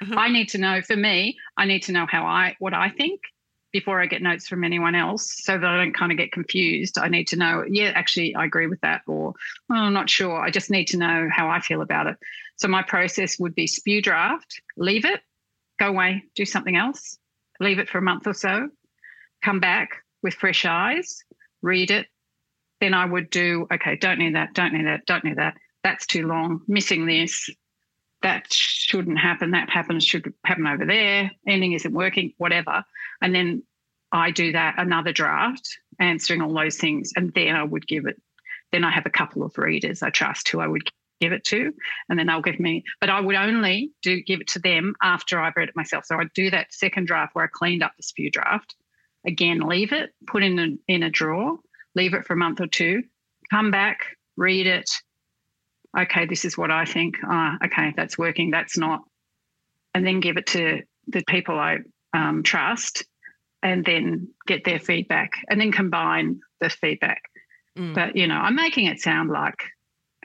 Uh-huh. 0.00 0.14
I 0.16 0.28
need 0.28 0.48
to 0.50 0.58
know. 0.58 0.80
For 0.80 0.96
me, 0.96 1.36
I 1.56 1.66
need 1.66 1.82
to 1.84 1.92
know 1.92 2.06
how 2.08 2.24
I 2.24 2.56
what 2.58 2.74
I 2.74 2.90
think 2.90 3.20
before 3.72 4.00
I 4.00 4.06
get 4.06 4.22
notes 4.22 4.48
from 4.48 4.64
anyone 4.64 4.94
else, 4.94 5.34
so 5.42 5.58
that 5.58 5.64
I 5.64 5.76
don't 5.76 5.94
kind 5.94 6.12
of 6.12 6.18
get 6.18 6.32
confused. 6.32 6.98
I 6.98 7.08
need 7.08 7.28
to 7.28 7.36
know. 7.36 7.64
Yeah, 7.68 7.92
actually, 7.94 8.34
I 8.34 8.44
agree 8.44 8.68
with 8.68 8.80
that, 8.82 9.02
or 9.06 9.34
oh, 9.70 9.74
I'm 9.74 9.92
not 9.92 10.08
sure. 10.08 10.40
I 10.40 10.50
just 10.50 10.70
need 10.70 10.86
to 10.86 10.96
know 10.96 11.28
how 11.30 11.48
I 11.48 11.60
feel 11.60 11.82
about 11.82 12.06
it. 12.06 12.16
So 12.56 12.68
my 12.68 12.82
process 12.82 13.38
would 13.38 13.54
be 13.54 13.66
spew 13.66 14.00
draft, 14.00 14.60
leave 14.76 15.04
it, 15.04 15.20
go 15.78 15.88
away, 15.88 16.24
do 16.34 16.44
something 16.44 16.76
else, 16.76 17.18
leave 17.60 17.78
it 17.78 17.88
for 17.88 17.98
a 17.98 18.02
month 18.02 18.26
or 18.26 18.34
so, 18.34 18.68
come 19.42 19.60
back 19.60 19.90
with 20.22 20.34
fresh 20.34 20.64
eyes, 20.64 21.22
read 21.62 21.90
it. 21.90 22.06
Then 22.80 22.94
I 22.94 23.04
would 23.04 23.30
do, 23.30 23.66
okay, 23.72 23.96
don't 23.96 24.18
need 24.18 24.34
that, 24.34 24.54
don't 24.54 24.72
need 24.72 24.86
that, 24.86 25.06
don't 25.06 25.24
need 25.24 25.36
that. 25.36 25.56
That's 25.82 26.06
too 26.06 26.26
long, 26.26 26.62
missing 26.68 27.06
this. 27.06 27.50
That 28.22 28.52
shouldn't 28.52 29.18
happen. 29.18 29.52
That 29.52 29.70
happens, 29.70 30.04
should 30.04 30.32
happen 30.44 30.66
over 30.66 30.84
there. 30.84 31.30
Ending 31.46 31.72
isn't 31.72 31.92
working, 31.92 32.32
whatever. 32.38 32.84
And 33.22 33.34
then 33.34 33.62
I 34.12 34.30
do 34.30 34.52
that, 34.52 34.74
another 34.78 35.12
draft, 35.12 35.68
answering 36.00 36.42
all 36.42 36.52
those 36.52 36.76
things. 36.76 37.12
And 37.16 37.32
then 37.34 37.54
I 37.54 37.62
would 37.62 37.86
give 37.86 38.06
it, 38.06 38.20
then 38.72 38.84
I 38.84 38.90
have 38.90 39.06
a 39.06 39.10
couple 39.10 39.42
of 39.42 39.56
readers 39.56 40.02
I 40.02 40.10
trust 40.10 40.48
who 40.48 40.60
I 40.60 40.66
would 40.66 40.90
give 41.20 41.32
it 41.32 41.44
to, 41.44 41.72
and 42.08 42.18
then 42.18 42.26
they'll 42.26 42.40
give 42.40 42.60
me. 42.60 42.84
But 43.00 43.10
I 43.10 43.20
would 43.20 43.36
only 43.36 43.92
do 44.02 44.22
give 44.22 44.40
it 44.40 44.48
to 44.48 44.58
them 44.58 44.94
after 45.02 45.40
I've 45.40 45.56
read 45.56 45.68
it 45.68 45.76
myself. 45.76 46.04
So 46.06 46.16
I'd 46.16 46.32
do 46.32 46.50
that 46.50 46.72
second 46.72 47.06
draft 47.06 47.34
where 47.34 47.44
I 47.44 47.48
cleaned 47.52 47.82
up 47.82 47.92
the 47.96 48.02
spew 48.02 48.30
draft. 48.30 48.74
Again, 49.26 49.60
leave 49.60 49.92
it, 49.92 50.10
put 50.26 50.42
in 50.42 50.58
a, 50.58 50.92
in 50.92 51.02
a 51.02 51.10
drawer, 51.10 51.58
leave 51.94 52.14
it 52.14 52.24
for 52.24 52.34
a 52.34 52.36
month 52.36 52.60
or 52.60 52.66
two, 52.66 53.02
come 53.50 53.70
back, 53.70 54.00
read 54.36 54.66
it. 54.66 54.90
Okay, 55.98 56.26
this 56.26 56.44
is 56.44 56.56
what 56.56 56.70
I 56.70 56.84
think. 56.84 57.16
Ah, 57.24 57.56
okay, 57.64 57.94
that's 57.96 58.18
working. 58.18 58.50
That's 58.50 58.76
not, 58.76 59.00
and 59.94 60.06
then 60.06 60.20
give 60.20 60.36
it 60.36 60.46
to 60.48 60.82
the 61.06 61.22
people 61.26 61.58
I 61.58 61.78
um, 62.12 62.42
trust, 62.42 63.04
and 63.62 63.84
then 63.84 64.28
get 64.46 64.64
their 64.64 64.78
feedback, 64.78 65.32
and 65.48 65.60
then 65.60 65.72
combine 65.72 66.40
the 66.60 66.70
feedback. 66.70 67.22
Mm. 67.76 67.94
But 67.94 68.16
you 68.16 68.26
know, 68.26 68.36
I'm 68.36 68.54
making 68.54 68.86
it 68.86 69.00
sound 69.00 69.30
like 69.30 69.58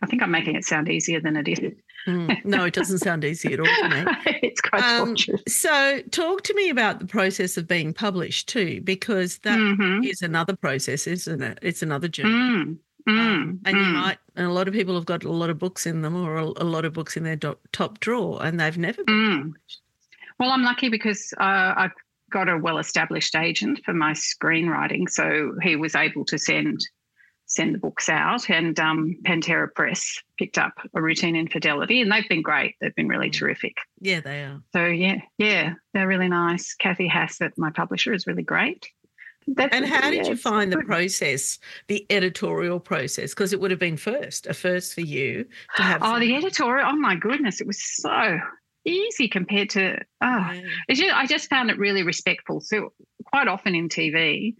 I 0.04 0.06
think 0.06 0.22
I'm 0.22 0.32
making 0.32 0.58
it 0.58 0.66
sound 0.66 0.90
easier 0.90 1.22
than 1.22 1.38
it 1.38 1.48
is. 1.48 1.74
Mm, 2.06 2.44
no, 2.44 2.66
it 2.66 2.74
doesn't 2.74 3.00
sound 3.00 3.24
easy 3.24 3.54
at 3.54 3.60
all 3.62 3.66
to 3.66 3.90
me. 3.90 4.12
it's 4.44 4.60
quite 4.60 4.84
um, 4.84 5.16
So, 5.48 6.02
talk 6.12 6.44
to 6.44 6.54
me 6.56 6.70
about 6.70 7.00
the 7.00 7.06
process 7.06 7.56
of 7.56 7.70
being 7.70 7.94
published 7.94 8.50
too, 8.50 8.82
because 8.82 9.38
that 9.40 9.58
mm-hmm. 9.58 10.04
is 10.04 10.22
another 10.22 10.58
process, 10.58 11.08
isn't 11.08 11.42
it? 11.42 11.58
It's 11.62 11.82
another 11.82 12.10
journey. 12.10 12.32
Mm, 12.32 12.78
mm, 13.08 13.18
um, 13.18 13.60
and 13.64 13.78
you 13.78 13.84
mm. 13.84 13.94
might, 13.94 14.18
and 14.36 14.46
a 14.46 14.52
lot 14.52 14.68
of 14.68 14.74
people 14.74 14.94
have 14.96 15.06
got 15.06 15.24
a 15.24 15.32
lot 15.32 15.50
of 15.50 15.58
books 15.58 15.86
in 15.86 16.02
them, 16.02 16.18
or 16.18 16.36
a, 16.36 16.44
a 16.44 16.68
lot 16.68 16.84
of 16.84 16.92
books 16.92 17.16
in 17.16 17.24
their 17.24 17.38
do- 17.38 17.58
top 17.72 18.02
drawer, 18.02 18.44
and 18.44 18.60
they've 18.60 18.78
never 18.78 19.06
been 19.06 19.16
mm. 19.16 19.42
published. 19.44 19.82
Well, 20.38 20.50
I'm 20.50 20.64
lucky 20.64 20.90
because 20.90 21.34
uh, 21.40 21.74
I've 21.78 21.94
got 22.30 22.50
a 22.50 22.58
well-established 22.58 23.36
agent 23.36 23.80
for 23.86 23.94
my 23.94 24.12
screenwriting, 24.12 25.10
so 25.10 25.56
he 25.62 25.78
was 25.78 25.96
able 25.96 26.26
to 26.26 26.38
send 26.38 26.86
send 27.46 27.76
the 27.76 27.80
books 27.80 28.10
out. 28.10 28.50
And 28.50 28.80
um, 28.80 29.18
Pantera 29.24 29.68
Press 29.74 30.22
picked 30.38 30.58
up 30.58 30.74
a 30.96 31.02
routine 31.02 31.36
infidelity, 31.36 32.02
and 32.02 32.12
they've 32.12 32.28
been 32.28 32.42
great. 32.42 32.76
They've 32.82 32.96
been 32.96 33.08
really 33.08 33.30
mm. 33.30 33.34
terrific. 33.34 33.78
Yeah, 34.00 34.22
they 34.22 34.44
are. 34.44 34.62
So 34.74 34.86
yeah, 34.86 35.18
yeah, 35.38 35.74
they're 35.94 36.08
really 36.08 36.30
nice. 36.30 36.74
Kathy 36.74 37.08
Hassett, 37.08 37.58
my 37.58 37.72
publisher, 37.72 38.14
is 38.14 38.28
really 38.28 38.44
great. 38.44 38.88
That's 39.48 39.76
and 39.76 39.86
how 39.86 40.10
did 40.10 40.28
you 40.28 40.38
find 40.38 40.72
the 40.72 40.82
process, 40.84 41.60
the 41.88 42.06
editorial 42.10 42.80
process? 42.80 43.32
Because 43.32 43.52
it 43.52 43.60
would 43.60 43.72
have 43.72 43.80
been 43.80 43.98
first, 43.98 44.48
a 44.48 44.54
first 44.54 44.94
for 44.94 45.02
you 45.02 45.46
to 45.76 45.82
have. 45.82 46.02
Oh, 46.02 46.20
the 46.20 46.36
editorial! 46.36 46.88
Oh 46.90 46.96
my 46.96 47.16
goodness, 47.16 47.60
it 47.60 47.68
was 47.68 47.84
so 47.84 48.40
easy 48.86 49.28
compared 49.28 49.70
to. 49.72 49.98
Oh, 50.22 50.52
yeah. 50.52 50.62
just, 50.92 51.14
I 51.14 51.26
just 51.26 51.50
found 51.50 51.70
it 51.70 51.78
really 51.78 52.04
respectful. 52.04 52.62
So 52.62 52.94
quite 53.26 53.48
often 53.48 53.76
in 53.76 53.90
TV, 53.90 54.56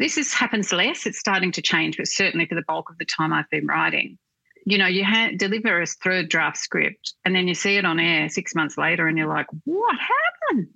this 0.00 0.16
is, 0.16 0.32
happens 0.32 0.72
less. 0.72 1.06
It's 1.06 1.18
starting 1.18 1.52
to 1.52 1.62
change, 1.62 1.98
but 1.98 2.08
certainly 2.08 2.46
for 2.46 2.54
the 2.54 2.64
bulk 2.66 2.88
of 2.88 2.96
the 2.96 3.04
time 3.04 3.34
I've 3.34 3.50
been 3.50 3.66
writing. 3.66 4.18
You 4.64 4.78
know, 4.78 4.86
you 4.86 5.04
ha- 5.04 5.32
deliver 5.36 5.80
a 5.80 5.86
third 5.86 6.30
draft 6.30 6.56
script 6.56 7.12
and 7.24 7.36
then 7.36 7.46
you 7.46 7.54
see 7.54 7.76
it 7.76 7.84
on 7.84 8.00
air 8.00 8.30
six 8.30 8.54
months 8.54 8.78
later 8.78 9.06
and 9.06 9.18
you're 9.18 9.28
like, 9.28 9.46
what 9.64 9.96
happened? 9.98 10.68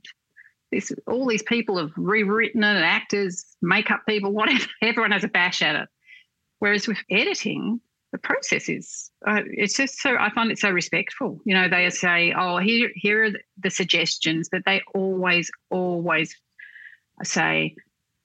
This, 0.70 0.92
all 1.06 1.26
these 1.26 1.42
people 1.42 1.78
have 1.78 1.92
rewritten 1.96 2.62
it, 2.62 2.82
actors, 2.82 3.46
makeup 3.62 4.02
people, 4.06 4.30
whatever. 4.30 4.66
Everyone 4.82 5.12
has 5.12 5.24
a 5.24 5.28
bash 5.28 5.62
at 5.62 5.74
it. 5.74 5.88
Whereas 6.58 6.86
with 6.86 6.98
editing, 7.10 7.80
the 8.12 8.18
process 8.18 8.68
is 8.68 9.10
uh, 9.26 9.42
it's 9.46 9.76
just 9.76 10.00
so 10.00 10.16
I 10.16 10.30
find 10.30 10.50
it 10.50 10.58
so 10.58 10.70
respectful. 10.70 11.40
You 11.44 11.54
know, 11.54 11.68
they 11.68 11.90
say, 11.90 12.32
"Oh, 12.36 12.58
here 12.58 12.90
here 12.94 13.24
are 13.24 13.30
the 13.58 13.70
suggestions," 13.70 14.48
but 14.50 14.62
they 14.64 14.82
always 14.94 15.50
always 15.68 16.34
say, 17.24 17.74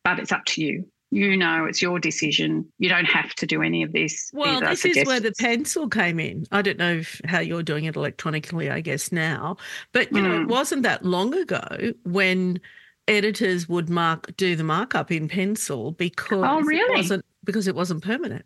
but 0.04 0.20
it's 0.20 0.32
up 0.32 0.46
to 0.46 0.64
you. 0.64 0.86
You 1.12 1.36
know, 1.36 1.66
it's 1.66 1.82
your 1.82 2.00
decision. 2.00 2.72
You 2.78 2.88
don't 2.88 3.06
have 3.06 3.34
to 3.36 3.48
do 3.48 3.64
any 3.64 3.82
of 3.82 3.94
this. 3.94 4.30
Well, 4.32 4.60
this 4.60 4.86
is 4.86 5.08
where 5.08 5.20
the 5.20 5.34
pencil 5.40 5.90
came 5.90 6.20
in. 6.20 6.46
I 6.52 6.62
don't 6.62 6.78
know 6.78 6.98
if, 6.98 7.20
how 7.26 7.40
you're 7.40 7.64
doing 7.64 7.86
it 7.86 7.96
electronically, 7.96 8.70
I 8.70 8.82
guess 8.82 9.12
now, 9.12 9.58
but 9.92 10.12
you 10.12 10.20
mm. 10.20 10.24
know, 10.24 10.36
it 10.36 10.46
mm. 10.46 10.50
wasn't 10.50 10.84
that 10.84 11.04
long 11.04 11.34
ago 11.34 11.94
when 12.04 12.60
editors 13.08 13.68
would 13.68 13.90
mark 13.90 14.36
do 14.38 14.56
the 14.56 14.64
markup 14.64 15.12
in 15.12 15.28
pencil 15.28 15.94
because 15.94 16.44
oh, 16.46 16.62
really? 16.62 16.94
it 16.94 16.98
wasn't 16.98 17.26
because 17.44 17.68
it 17.68 17.76
wasn't 17.76 18.04
permanent, 18.04 18.46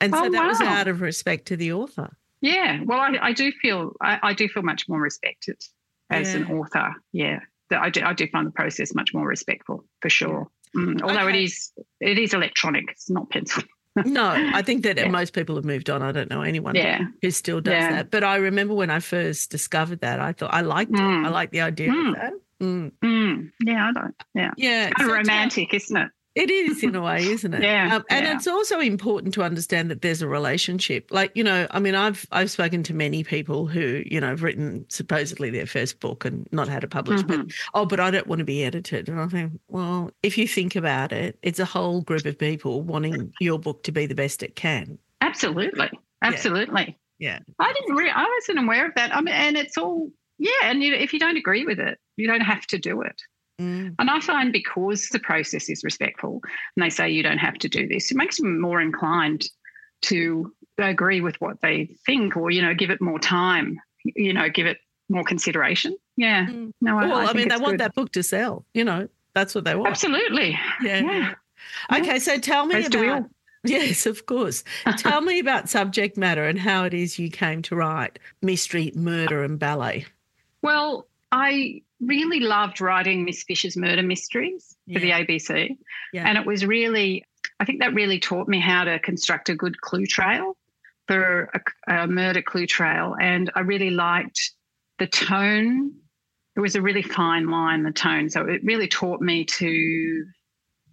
and 0.00 0.14
so 0.14 0.24
oh, 0.24 0.30
that 0.30 0.42
wow. 0.42 0.48
was 0.48 0.60
out 0.62 0.88
of 0.88 1.02
respect 1.02 1.46
to 1.46 1.56
the 1.56 1.74
author. 1.74 2.16
Yeah, 2.40 2.80
well, 2.84 2.98
I, 2.98 3.18
I 3.20 3.32
do 3.32 3.52
feel 3.52 3.92
I, 4.00 4.18
I, 4.22 4.32
do 4.32 4.48
feel 4.48 4.62
much 4.62 4.88
more 4.88 5.00
respected 5.00 5.62
as 6.10 6.32
yeah. 6.32 6.40
an 6.40 6.52
author. 6.52 6.94
Yeah, 7.12 7.40
I 7.70 7.90
do, 7.90 8.02
I 8.02 8.14
do 8.14 8.26
find 8.28 8.46
the 8.46 8.50
process 8.50 8.94
much 8.94 9.12
more 9.12 9.26
respectful 9.26 9.84
for 10.00 10.08
sure. 10.08 10.48
Mm, 10.76 11.02
although 11.02 11.26
okay. 11.26 11.38
it 11.38 11.44
is 11.44 11.72
it 12.00 12.18
is 12.18 12.34
electronic, 12.34 12.84
it's 12.90 13.10
not 13.10 13.30
pencil. 13.30 13.62
no, 14.04 14.30
I 14.30 14.62
think 14.62 14.84
that 14.84 14.96
yeah. 14.98 15.08
most 15.08 15.34
people 15.34 15.56
have 15.56 15.64
moved 15.64 15.90
on. 15.90 16.02
I 16.02 16.12
don't 16.12 16.30
know 16.30 16.42
anyone 16.42 16.74
yeah. 16.74 17.00
who 17.20 17.30
still 17.30 17.60
does 17.60 17.72
yeah. 17.72 17.90
that. 17.92 18.10
But 18.10 18.24
I 18.24 18.36
remember 18.36 18.74
when 18.74 18.90
I 18.90 19.00
first 19.00 19.50
discovered 19.50 20.00
that, 20.00 20.18
I 20.18 20.32
thought 20.32 20.52
I 20.54 20.62
liked 20.62 20.92
mm. 20.92 21.24
it. 21.24 21.26
I 21.26 21.30
like 21.30 21.50
the 21.50 21.60
idea 21.60 21.90
mm. 21.90 22.08
of 22.08 22.14
that. 22.14 22.32
Mm. 22.60 22.92
mm. 23.02 23.50
Yeah, 23.64 23.88
I 23.88 23.92
don't. 23.92 24.14
Yeah, 24.34 24.50
yeah, 24.56 24.86
it's 24.86 24.94
kind 24.94 25.10
of 25.10 25.16
romantic, 25.16 25.74
isn't 25.74 25.96
it? 25.96 26.08
It 26.34 26.50
is 26.50 26.82
in 26.82 26.94
a 26.94 27.02
way, 27.02 27.24
isn't 27.24 27.52
it? 27.52 27.62
yeah, 27.62 27.96
um, 27.96 28.04
and 28.08 28.24
yeah. 28.24 28.34
it's 28.34 28.46
also 28.46 28.80
important 28.80 29.34
to 29.34 29.42
understand 29.42 29.90
that 29.90 30.00
there's 30.00 30.22
a 30.22 30.28
relationship. 30.28 31.08
Like 31.10 31.30
you 31.34 31.44
know, 31.44 31.66
I 31.70 31.78
mean, 31.78 31.94
I've 31.94 32.26
I've 32.32 32.50
spoken 32.50 32.82
to 32.84 32.94
many 32.94 33.22
people 33.22 33.66
who 33.66 34.02
you 34.06 34.18
know 34.18 34.28
have 34.28 34.42
written 34.42 34.86
supposedly 34.88 35.50
their 35.50 35.66
first 35.66 36.00
book 36.00 36.24
and 36.24 36.48
not 36.50 36.68
had 36.68 36.84
it 36.84 36.90
published, 36.90 37.26
mm-hmm. 37.26 37.42
but 37.42 37.54
oh, 37.74 37.84
but 37.84 38.00
I 38.00 38.10
don't 38.10 38.26
want 38.26 38.38
to 38.38 38.46
be 38.46 38.64
edited. 38.64 39.10
And 39.10 39.20
I 39.20 39.26
think, 39.26 39.52
well, 39.68 40.10
if 40.22 40.38
you 40.38 40.48
think 40.48 40.74
about 40.74 41.12
it, 41.12 41.38
it's 41.42 41.58
a 41.58 41.66
whole 41.66 42.00
group 42.00 42.24
of 42.24 42.38
people 42.38 42.80
wanting 42.80 43.32
your 43.38 43.58
book 43.58 43.82
to 43.82 43.92
be 43.92 44.06
the 44.06 44.14
best 44.14 44.42
it 44.42 44.56
can. 44.56 44.98
Absolutely, 45.20 45.90
absolutely. 46.22 46.96
Yeah, 47.18 47.32
yeah. 47.34 47.54
I 47.58 47.74
didn't. 47.74 47.94
Re- 47.94 48.10
I 48.10 48.26
wasn't 48.38 48.64
aware 48.64 48.86
of 48.86 48.94
that. 48.94 49.14
I 49.14 49.20
mean, 49.20 49.34
and 49.34 49.58
it's 49.58 49.76
all 49.76 50.10
yeah. 50.38 50.50
And 50.64 50.82
you, 50.82 50.92
know, 50.92 50.96
if 50.96 51.12
you 51.12 51.18
don't 51.18 51.36
agree 51.36 51.66
with 51.66 51.78
it, 51.78 51.98
you 52.16 52.26
don't 52.26 52.40
have 52.40 52.66
to 52.68 52.78
do 52.78 53.02
it. 53.02 53.20
Mm. 53.60 53.94
And 53.98 54.10
I 54.10 54.20
find 54.20 54.52
because 54.52 55.08
the 55.08 55.18
process 55.18 55.68
is 55.68 55.84
respectful 55.84 56.40
and 56.76 56.84
they 56.84 56.90
say 56.90 57.10
you 57.10 57.22
don't 57.22 57.38
have 57.38 57.54
to 57.54 57.68
do 57.68 57.86
this, 57.86 58.10
it 58.10 58.16
makes 58.16 58.38
them 58.38 58.60
more 58.60 58.80
inclined 58.80 59.44
to 60.02 60.52
agree 60.78 61.20
with 61.20 61.40
what 61.40 61.60
they 61.60 61.94
think 62.06 62.36
or, 62.36 62.50
you 62.50 62.62
know, 62.62 62.74
give 62.74 62.90
it 62.90 63.00
more 63.00 63.18
time, 63.18 63.80
you 64.04 64.32
know, 64.32 64.48
give 64.48 64.66
it 64.66 64.78
more 65.08 65.24
consideration. 65.24 65.96
Yeah. 66.16 66.46
Mm. 66.46 66.72
No, 66.80 66.98
I, 66.98 67.06
well, 67.06 67.18
I, 67.18 67.24
I 67.26 67.32
mean, 67.34 67.48
they 67.48 67.56
want 67.56 67.74
good. 67.74 67.80
that 67.80 67.94
book 67.94 68.12
to 68.12 68.22
sell, 68.22 68.64
you 68.74 68.84
know, 68.84 69.08
that's 69.34 69.54
what 69.54 69.64
they 69.64 69.74
want. 69.74 69.90
Absolutely. 69.90 70.58
Yeah. 70.82 71.00
yeah. 71.00 71.34
Okay. 71.92 72.18
So 72.18 72.38
tell 72.38 72.66
me 72.66 72.76
As 72.76 72.86
about. 72.86 73.24
Yes, 73.64 74.06
of 74.06 74.26
course. 74.26 74.64
Tell 74.96 75.20
me 75.20 75.38
about 75.38 75.68
subject 75.68 76.16
matter 76.16 76.42
and 76.46 76.58
how 76.58 76.82
it 76.82 76.92
is 76.92 77.16
you 77.16 77.30
came 77.30 77.62
to 77.62 77.76
write 77.76 78.18
mystery, 78.42 78.90
murder, 78.96 79.44
and 79.44 79.56
ballet. 79.56 80.06
Well, 80.62 81.06
I 81.32 81.80
really 82.00 82.40
loved 82.40 82.80
writing 82.80 83.24
Miss 83.24 83.42
Fisher's 83.42 83.76
murder 83.76 84.02
mysteries 84.02 84.76
for 84.92 84.98
yeah. 84.98 85.18
the 85.18 85.26
ABC. 85.26 85.76
Yeah. 86.12 86.28
And 86.28 86.36
it 86.36 86.46
was 86.46 86.66
really, 86.66 87.24
I 87.58 87.64
think 87.64 87.80
that 87.80 87.94
really 87.94 88.20
taught 88.20 88.48
me 88.48 88.60
how 88.60 88.84
to 88.84 88.98
construct 88.98 89.48
a 89.48 89.54
good 89.54 89.80
clue 89.80 90.06
trail 90.06 90.56
for 91.08 91.50
a, 91.88 92.02
a 92.02 92.06
murder 92.06 92.42
clue 92.42 92.66
trail. 92.66 93.16
And 93.20 93.50
I 93.54 93.60
really 93.60 93.90
liked 93.90 94.52
the 94.98 95.06
tone. 95.06 95.94
It 96.54 96.60
was 96.60 96.76
a 96.76 96.82
really 96.82 97.02
fine 97.02 97.48
line, 97.48 97.82
the 97.82 97.92
tone. 97.92 98.28
So 98.28 98.46
it 98.46 98.60
really 98.62 98.88
taught 98.88 99.22
me 99.22 99.44
to 99.46 100.26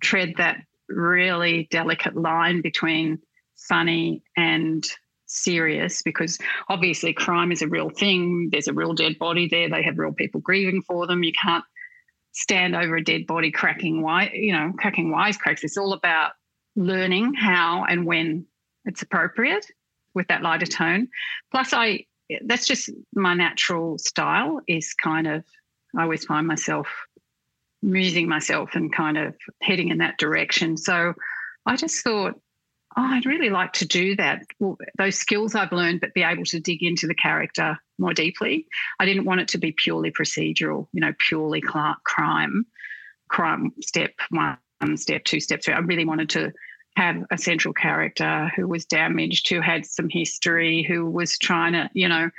tread 0.02 0.36
that 0.38 0.62
really 0.88 1.68
delicate 1.70 2.16
line 2.16 2.62
between 2.62 3.20
funny 3.68 4.24
and 4.38 4.86
serious 5.30 6.02
because 6.02 6.38
obviously 6.68 7.14
crime 7.14 7.52
is 7.52 7.62
a 7.62 7.68
real 7.68 7.90
thing. 7.90 8.50
There's 8.52 8.68
a 8.68 8.74
real 8.74 8.94
dead 8.94 9.18
body 9.20 9.48
there. 9.48 9.70
They 9.70 9.84
have 9.84 9.98
real 9.98 10.12
people 10.12 10.42
grieving 10.42 10.82
for 10.82 11.08
them. 11.08 11.24
You 11.24 11.32
can't 11.42 11.64
stand 12.32 12.76
over 12.76 12.98
a 12.98 13.04
dead 13.04 13.26
body 13.26 13.52
cracking 13.52 14.02
why 14.02 14.32
you 14.34 14.54
know 14.54 14.74
cracking 14.78 15.12
wisecracks. 15.12 15.64
It's 15.64 15.78
all 15.78 15.94
about 15.94 16.34
learning 16.76 17.34
how 17.34 17.86
and 17.86 18.06
when 18.06 18.46
it's 18.86 19.02
appropriate 19.02 19.66
with 20.14 20.28
that 20.28 20.42
lighter 20.42 20.66
tone. 20.66 21.08
Plus, 21.52 21.74
I 21.74 22.06
that's 22.46 22.68
just 22.68 22.90
my 23.14 23.34
natural 23.34 23.98
style. 23.98 24.62
Is 24.68 24.94
kind 24.94 25.28
of 25.28 25.44
I 25.98 26.04
always 26.04 26.26
find 26.26 26.48
myself 26.48 26.88
musing 27.82 28.28
myself 28.28 28.72
and 28.74 28.94
kind 28.94 29.18
of 29.18 29.36
heading 29.62 29.90
in 29.90 30.00
that 30.00 30.18
direction. 30.18 30.76
So 30.76 31.14
I 31.66 31.76
just 31.78 32.04
thought 32.04 32.40
oh, 33.00 33.14
I'd 33.14 33.26
really 33.26 33.50
like 33.50 33.72
to 33.74 33.88
do 33.88 34.16
that. 34.18 34.44
Well, 34.60 34.78
those 34.98 35.16
skills 35.16 35.56
I've 35.56 35.72
learned, 35.72 36.02
but 36.02 36.14
be 36.14 36.22
able 36.22 36.44
to 36.46 36.60
dig 36.60 36.84
into 36.84 37.08
the 37.08 37.16
character 37.16 37.78
more 37.98 38.14
deeply. 38.14 38.68
I 39.00 39.06
didn't 39.06 39.26
want 39.26 39.40
it 39.40 39.48
to 39.50 39.58
be 39.58 39.72
purely 39.72 40.12
procedural, 40.12 40.88
you 40.92 41.00
know, 41.00 41.14
purely 41.18 41.62
crime, 41.62 42.66
crime 43.30 43.72
step 43.82 44.12
one, 44.32 44.58
step 44.98 45.24
two, 45.24 45.40
step 45.40 45.64
three. 45.64 45.74
I 45.74 45.80
really 45.80 46.06
wanted 46.06 46.30
to 46.32 46.52
have 46.98 47.24
a 47.32 47.38
central 47.38 47.74
character 47.74 48.52
who 48.56 48.68
was 48.68 48.86
damaged, 48.86 49.48
who 49.50 49.62
had 49.62 49.86
some 49.86 50.10
history, 50.10 50.84
who 50.84 51.10
was 51.10 51.38
trying 51.38 51.74
to, 51.74 51.90
you 51.94 52.10
know, 52.10 52.30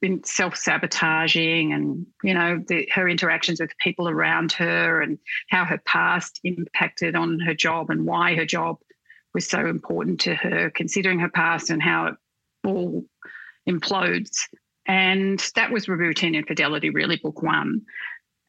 been 0.00 0.22
self-sabotaging 0.24 1.72
and 1.72 2.06
you 2.22 2.34
know 2.34 2.62
the, 2.68 2.86
her 2.92 3.08
interactions 3.08 3.58
with 3.58 3.70
people 3.78 4.10
around 4.10 4.52
her 4.52 5.00
and 5.00 5.18
how 5.48 5.64
her 5.64 5.80
past 5.86 6.38
impacted 6.44 7.16
on 7.16 7.40
her 7.40 7.54
job 7.54 7.88
and 7.88 8.04
why 8.04 8.34
her 8.34 8.44
job 8.44 8.76
was 9.36 9.46
so 9.46 9.66
important 9.66 10.18
to 10.18 10.34
her 10.34 10.70
considering 10.70 11.18
her 11.18 11.28
past 11.28 11.68
and 11.68 11.82
how 11.82 12.06
it 12.06 12.14
all 12.64 13.04
implodes 13.68 14.38
and 14.86 15.50
that 15.56 15.70
was 15.70 15.88
routine 15.88 16.34
infidelity 16.34 16.88
really 16.88 17.16
book 17.16 17.42
one 17.42 17.82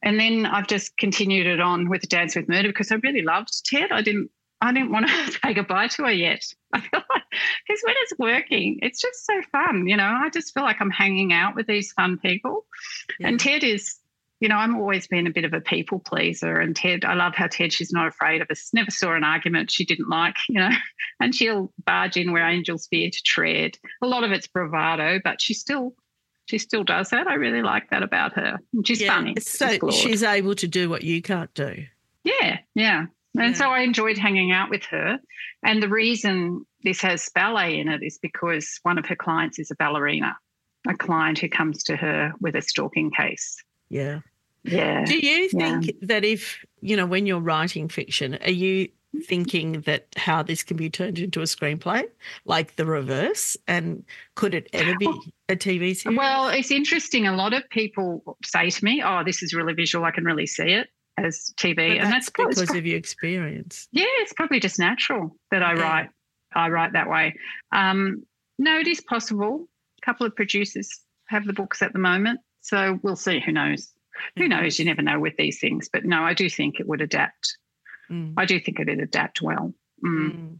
and 0.02 0.18
then 0.18 0.46
i've 0.46 0.66
just 0.66 0.96
continued 0.96 1.46
it 1.46 1.60
on 1.60 1.90
with 1.90 2.08
dance 2.08 2.34
with 2.34 2.48
murder 2.48 2.68
because 2.68 2.90
i 2.90 2.94
really 3.02 3.20
loved 3.20 3.50
ted 3.66 3.92
i 3.92 4.00
didn't 4.00 4.30
I 4.60 4.72
didn't 4.72 4.90
want 4.90 5.06
to 5.06 5.32
say 5.44 5.54
goodbye 5.54 5.86
to 5.86 6.02
her 6.02 6.10
yet. 6.10 6.42
I 6.72 6.80
feel 6.80 7.00
like 7.14 7.22
because 7.66 7.80
when 7.84 7.94
it's 7.98 8.18
working, 8.18 8.80
it's 8.82 9.00
just 9.00 9.24
so 9.24 9.40
fun. 9.52 9.86
You 9.86 9.96
know, 9.96 10.02
I 10.02 10.30
just 10.30 10.52
feel 10.52 10.64
like 10.64 10.80
I'm 10.80 10.90
hanging 10.90 11.32
out 11.32 11.54
with 11.54 11.68
these 11.68 11.92
fun 11.92 12.18
people. 12.18 12.66
Yeah. 13.20 13.28
And 13.28 13.38
Ted 13.38 13.62
is, 13.62 13.94
you 14.40 14.48
know, 14.48 14.56
I'm 14.56 14.76
always 14.76 15.06
been 15.06 15.26
a 15.26 15.32
bit 15.32 15.44
of 15.44 15.52
a 15.52 15.60
people 15.60 15.98
pleaser. 15.98 16.60
And 16.60 16.74
Ted, 16.74 17.04
I 17.04 17.14
love 17.14 17.34
how 17.34 17.48
Ted, 17.48 17.72
she's 17.72 17.92
not 17.92 18.06
afraid 18.06 18.40
of 18.40 18.50
us. 18.50 18.70
Never 18.72 18.90
saw 18.90 19.14
an 19.14 19.24
argument 19.24 19.70
she 19.70 19.84
didn't 19.84 20.08
like, 20.08 20.36
you 20.48 20.60
know, 20.60 20.70
and 21.20 21.34
she'll 21.34 21.72
barge 21.84 22.16
in 22.16 22.32
where 22.32 22.48
angels 22.48 22.86
fear 22.88 23.10
to 23.10 23.22
tread. 23.24 23.78
A 24.02 24.06
lot 24.06 24.24
of 24.24 24.30
it's 24.30 24.46
bravado, 24.46 25.20
but 25.22 25.40
she 25.40 25.54
still 25.54 25.94
she 26.46 26.58
still 26.58 26.84
does 26.84 27.10
that. 27.10 27.26
I 27.26 27.34
really 27.34 27.62
like 27.62 27.90
that 27.90 28.02
about 28.02 28.32
her. 28.34 28.58
She's 28.84 29.02
yeah, 29.02 29.14
funny. 29.14 29.34
So 29.38 29.68
she's, 29.90 29.94
she's 29.94 30.22
able 30.22 30.54
to 30.54 30.66
do 30.66 30.88
what 30.88 31.02
you 31.02 31.20
can't 31.20 31.52
do. 31.52 31.84
Yeah, 32.24 32.58
yeah. 32.74 33.06
And 33.38 33.56
so 33.56 33.68
I 33.68 33.80
enjoyed 33.80 34.18
hanging 34.18 34.50
out 34.50 34.70
with 34.70 34.82
her. 34.84 35.18
And 35.62 35.82
the 35.82 35.88
reason 35.88 36.64
this 36.82 37.02
has 37.02 37.28
ballet 37.34 37.78
in 37.78 37.88
it 37.88 38.02
is 38.02 38.18
because 38.18 38.80
one 38.82 38.98
of 38.98 39.06
her 39.06 39.14
clients 39.14 39.58
is 39.58 39.70
a 39.70 39.76
ballerina, 39.76 40.36
a 40.88 40.94
client 40.94 41.38
who 41.38 41.48
comes 41.48 41.84
to 41.84 41.96
her 41.96 42.32
with 42.40 42.56
a 42.56 42.62
stalking 42.62 43.10
case. 43.10 43.62
Yeah. 43.88 44.20
Yeah. 44.64 45.04
Do 45.04 45.18
you 45.18 45.48
think 45.48 45.86
yeah. 45.86 45.92
that 46.02 46.24
if, 46.24 46.64
you 46.80 46.96
know, 46.96 47.06
when 47.06 47.26
you're 47.26 47.40
writing 47.40 47.88
fiction, 47.88 48.38
are 48.44 48.50
you 48.50 48.88
thinking 49.24 49.80
that 49.82 50.06
how 50.16 50.42
this 50.42 50.62
can 50.62 50.76
be 50.76 50.90
turned 50.90 51.18
into 51.18 51.40
a 51.40 51.44
screenplay, 51.44 52.04
like 52.44 52.76
the 52.76 52.84
reverse? 52.84 53.56
And 53.66 54.04
could 54.34 54.54
it 54.54 54.68
ever 54.72 54.94
be 54.98 55.06
a 55.48 55.56
TV 55.56 55.96
series? 55.96 56.18
Well, 56.18 56.48
it's 56.48 56.70
interesting. 56.70 57.26
A 57.26 57.34
lot 57.34 57.54
of 57.54 57.68
people 57.70 58.36
say 58.44 58.70
to 58.70 58.84
me, 58.84 59.02
oh, 59.04 59.22
this 59.24 59.42
is 59.42 59.54
really 59.54 59.74
visual. 59.74 60.04
I 60.04 60.10
can 60.10 60.24
really 60.24 60.46
see 60.46 60.70
it 60.70 60.88
as 61.16 61.52
TV, 61.56 61.74
but 61.74 61.84
and 61.84 62.12
that's, 62.12 62.30
that's 62.30 62.60
because 62.60 62.76
of 62.76 62.86
your 62.86 62.96
experience. 62.96 63.88
Yeah, 63.90 64.04
it's 64.18 64.32
probably 64.32 64.60
just 64.60 64.78
natural 64.78 65.36
that 65.50 65.62
I 65.62 65.74
yeah. 65.74 65.82
write. 65.82 66.08
I 66.54 66.68
write 66.68 66.92
that 66.92 67.08
way. 67.08 67.34
Um, 67.72 68.24
no, 68.58 68.78
it 68.78 68.86
is 68.86 69.00
possible. 69.00 69.68
A 70.02 70.06
couple 70.06 70.26
of 70.26 70.34
producers 70.34 71.00
have 71.28 71.44
the 71.44 71.52
books 71.52 71.82
at 71.82 71.92
the 71.92 71.98
moment, 71.98 72.40
so 72.68 72.98
we'll 73.02 73.16
see. 73.16 73.40
Who 73.40 73.52
knows? 73.52 73.90
Who 74.36 74.42
mm-hmm. 74.44 74.50
knows? 74.50 74.78
You 74.78 74.84
never 74.84 75.00
know 75.00 75.18
with 75.18 75.36
these 75.38 75.58
things. 75.58 75.88
But 75.90 76.04
no, 76.04 76.22
I 76.22 76.34
do 76.34 76.50
think 76.50 76.78
it 76.78 76.86
would 76.86 77.00
adapt. 77.00 77.56
Mm. 78.10 78.34
I 78.36 78.44
do 78.44 78.60
think 78.60 78.78
it 78.78 78.88
would 78.88 79.00
adapt 79.00 79.40
well. 79.40 79.72
Mm. 80.04 80.58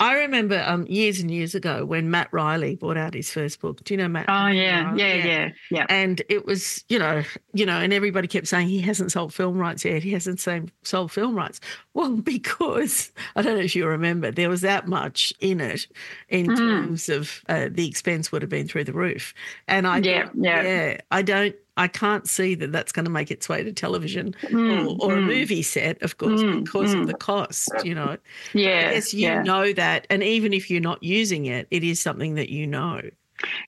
I 0.00 0.18
remember 0.18 0.62
um, 0.66 0.86
years 0.86 1.20
and 1.20 1.30
years 1.30 1.54
ago 1.54 1.84
when 1.84 2.10
Matt 2.10 2.28
Reilly 2.32 2.76
brought 2.76 2.96
out 2.96 3.14
his 3.14 3.30
first 3.30 3.60
book. 3.60 3.82
Do 3.84 3.94
you 3.94 3.98
know 3.98 4.08
Matt? 4.08 4.26
Oh 4.28 4.46
yeah, 4.48 4.94
yeah, 4.94 5.14
yeah, 5.14 5.24
yeah, 5.24 5.50
yeah. 5.70 5.86
And 5.88 6.22
it 6.28 6.46
was, 6.46 6.84
you 6.88 6.98
know, 6.98 7.22
you 7.52 7.66
know, 7.66 7.78
and 7.78 7.92
everybody 7.92 8.28
kept 8.28 8.48
saying 8.48 8.68
he 8.68 8.80
hasn't 8.80 9.12
sold 9.12 9.32
film 9.34 9.58
rights 9.58 9.84
yet. 9.84 10.02
He 10.02 10.12
hasn't 10.12 10.40
sold 10.82 11.12
film 11.12 11.34
rights. 11.34 11.60
Well, 11.94 12.16
because 12.16 13.12
I 13.36 13.42
don't 13.42 13.56
know 13.56 13.64
if 13.64 13.76
you 13.76 13.86
remember, 13.86 14.30
there 14.30 14.48
was 14.48 14.62
that 14.62 14.88
much 14.88 15.32
in 15.40 15.60
it 15.60 15.86
in 16.28 16.46
mm. 16.46 16.56
terms 16.56 17.08
of 17.08 17.42
uh, 17.48 17.68
the 17.70 17.88
expense 17.88 18.32
would 18.32 18.42
have 18.42 18.50
been 18.50 18.68
through 18.68 18.84
the 18.84 18.92
roof. 18.92 19.34
And 19.68 19.86
I, 19.86 19.98
yeah, 19.98 20.24
thought, 20.24 20.32
yeah, 20.36 20.62
yeah, 20.62 21.00
I 21.10 21.22
don't 21.22 21.54
I 21.76 21.88
can't 21.88 22.28
see 22.28 22.54
that 22.56 22.70
that's 22.70 22.92
going 22.92 23.06
to 23.06 23.10
make 23.10 23.30
its 23.30 23.48
way 23.48 23.62
to 23.62 23.72
television 23.72 24.34
mm, 24.42 24.86
or, 25.00 25.10
or 25.10 25.16
mm. 25.16 25.18
a 25.18 25.20
movie 25.22 25.62
set, 25.62 26.02
of 26.02 26.18
course, 26.18 26.42
mm, 26.42 26.64
because 26.64 26.92
of 26.92 27.00
mm. 27.00 27.06
the 27.06 27.14
cost, 27.14 27.70
you 27.82 27.94
know. 27.94 28.18
Yeah. 28.52 28.92
Guess 28.92 29.14
you 29.14 29.22
yeah. 29.22 29.42
know 29.42 29.72
that. 29.72 30.06
And 30.10 30.22
even 30.22 30.52
if 30.52 30.70
you're 30.70 30.82
not 30.82 31.02
using 31.02 31.46
it, 31.46 31.66
it 31.70 31.82
is 31.82 32.00
something 32.00 32.34
that 32.34 32.50
you 32.50 32.66
know. 32.66 33.00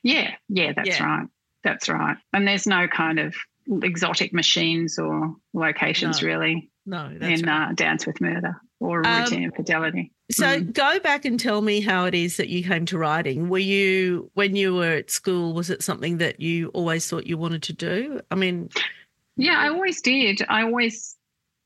Yeah. 0.03 0.35
Yeah, 0.49 0.73
that's 0.77 0.89
yeah. 0.89 1.05
right. 1.05 1.29
That's 1.63 1.89
right. 1.89 2.17
And 2.35 2.47
there's 2.47 2.67
no 2.67 2.87
kind 2.89 3.19
of 3.19 3.35
exotic 3.83 4.35
machines 4.35 4.99
or 4.99 5.35
locations 5.55 6.21
no. 6.21 6.29
really 6.29 6.71
no, 6.85 7.07
in 7.07 7.43
right. 7.43 7.71
uh, 7.71 7.73
Dance 7.73 8.07
with 8.07 8.21
Murder 8.21 8.61
or 8.81 8.99
Routine 8.99 9.47
um, 9.47 9.53
Fidelity. 9.53 10.13
So 10.31 10.61
mm. 10.61 10.73
go 10.73 10.99
back 11.01 11.25
and 11.25 11.39
tell 11.39 11.61
me 11.61 11.81
how 11.81 12.07
it 12.07 12.15
is 12.15 12.39
that 12.39 12.49
you 12.49 12.65
came 12.65 12.87
to 12.87 12.99
writing. 12.99 13.49
Were 13.49 13.59
you 13.59 14.31
when 14.35 14.57
you 14.57 14.75
were 14.75 14.93
at 14.93 15.11
school? 15.11 15.53
Was 15.53 15.69
it 15.69 15.83
something 15.83 16.19
that 16.19 16.41
you 16.41 16.69
always 16.69 17.09
thought 17.09 17.27
you 17.27 17.37
wanted 17.37 17.63
to 17.65 17.73
do? 17.75 18.21
I 18.31 18.35
mean, 18.35 18.71
yeah, 19.37 19.59
I 19.59 19.69
always 19.69 20.01
did. 20.01 20.41
I 20.49 20.63
always 20.63 21.17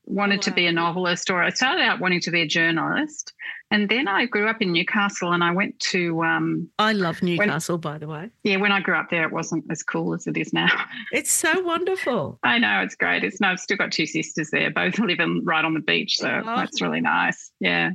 wanted 0.05 0.39
oh, 0.39 0.41
to 0.41 0.51
be 0.51 0.65
a 0.65 0.71
novelist, 0.71 1.29
or 1.29 1.41
I 1.41 1.51
started 1.51 1.83
out 1.83 1.99
wanting 1.99 2.19
to 2.21 2.31
be 2.31 2.41
a 2.41 2.47
journalist, 2.47 3.31
and 3.71 3.87
then 3.87 4.07
I 4.07 4.25
grew 4.25 4.49
up 4.49 4.61
in 4.61 4.73
Newcastle, 4.73 5.31
and 5.31 5.43
I 5.43 5.51
went 5.51 5.79
to. 5.91 6.21
Um, 6.23 6.69
I 6.79 6.91
love 6.91 7.21
Newcastle, 7.21 7.75
when, 7.75 7.81
by 7.81 7.97
the 7.97 8.07
way. 8.07 8.29
Yeah, 8.43 8.57
when 8.57 8.71
I 8.73 8.81
grew 8.81 8.95
up 8.95 9.09
there, 9.09 9.23
it 9.23 9.31
wasn't 9.31 9.65
as 9.69 9.83
cool 9.83 10.13
as 10.13 10.27
it 10.27 10.35
is 10.35 10.51
now. 10.51 10.67
It's 11.11 11.31
so 11.31 11.61
wonderful. 11.61 12.39
I 12.43 12.59
know 12.59 12.81
it's 12.81 12.95
great. 12.95 13.23
It's 13.23 13.39
no, 13.39 13.49
I've 13.49 13.59
still 13.59 13.77
got 13.77 13.91
two 13.91 14.05
sisters 14.05 14.49
there, 14.51 14.69
both 14.69 14.99
living 14.99 15.43
right 15.45 15.63
on 15.63 15.73
the 15.75 15.79
beach, 15.79 16.17
so 16.17 16.41
oh. 16.45 16.55
that's 16.57 16.81
really 16.81 17.01
nice. 17.01 17.51
Yeah, 17.59 17.91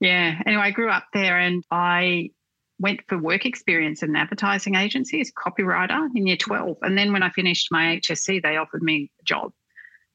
yeah. 0.00 0.40
Anyway, 0.46 0.62
I 0.62 0.70
grew 0.70 0.90
up 0.90 1.06
there, 1.12 1.38
and 1.38 1.64
I 1.70 2.30
went 2.78 3.00
for 3.08 3.18
work 3.18 3.44
experience 3.44 4.02
in 4.02 4.10
an 4.10 4.16
advertising 4.16 4.76
agency 4.76 5.20
as 5.20 5.32
copywriter 5.32 6.08
in 6.14 6.26
year 6.26 6.36
12. 6.36 6.78
And 6.82 6.96
then 6.96 7.12
when 7.12 7.24
I 7.24 7.30
finished 7.30 7.68
my 7.72 8.00
HSC, 8.00 8.42
they 8.42 8.56
offered 8.56 8.82
me 8.82 9.10
a 9.20 9.24
job 9.24 9.52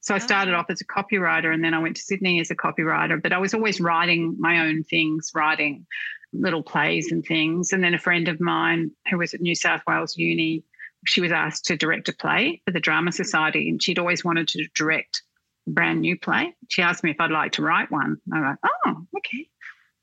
so 0.03 0.13
I 0.13 0.17
started 0.17 0.53
oh. 0.53 0.57
off 0.57 0.69
as 0.69 0.81
a 0.81 0.85
copywriter 0.85 1.53
and 1.53 1.63
then 1.63 1.73
I 1.73 1.79
went 1.79 1.95
to 1.95 2.01
Sydney 2.01 2.41
as 2.41 2.51
a 2.51 2.55
copywriter, 2.55 3.23
but 3.23 3.31
I 3.31 3.37
was 3.37 3.53
always 3.53 3.79
writing 3.79 4.35
my 4.37 4.67
own 4.67 4.83
things, 4.83 5.31
writing 5.33 5.85
little 6.33 6.61
plays 6.61 7.09
and 7.09 7.23
things. 7.23 7.71
And 7.71 7.81
then 7.81 7.93
a 7.93 7.99
friend 7.99 8.27
of 8.27 8.41
mine 8.41 8.91
who 9.09 9.17
was 9.17 9.33
at 9.33 9.39
New 9.39 9.55
South 9.55 9.81
Wales 9.87 10.17
Uni, 10.17 10.65
she 11.05 11.21
was 11.21 11.31
asked 11.31 11.65
to 11.65 11.77
direct 11.77 12.09
a 12.09 12.13
play 12.13 12.61
for 12.65 12.71
the 12.71 12.81
Drama 12.81 13.13
Society 13.13 13.69
and 13.69 13.81
she'd 13.81 13.97
always 13.97 14.25
wanted 14.25 14.49
to 14.49 14.67
direct 14.75 15.23
brand 15.67 16.01
new 16.01 16.17
play. 16.17 16.55
She 16.69 16.81
asked 16.81 17.03
me 17.03 17.11
if 17.11 17.19
I'd 17.19 17.31
like 17.31 17.53
to 17.53 17.61
write 17.61 17.91
one. 17.91 18.17
I 18.33 18.39
was 18.39 18.57
like, 18.63 18.71
oh, 18.85 19.07
okay. 19.17 19.47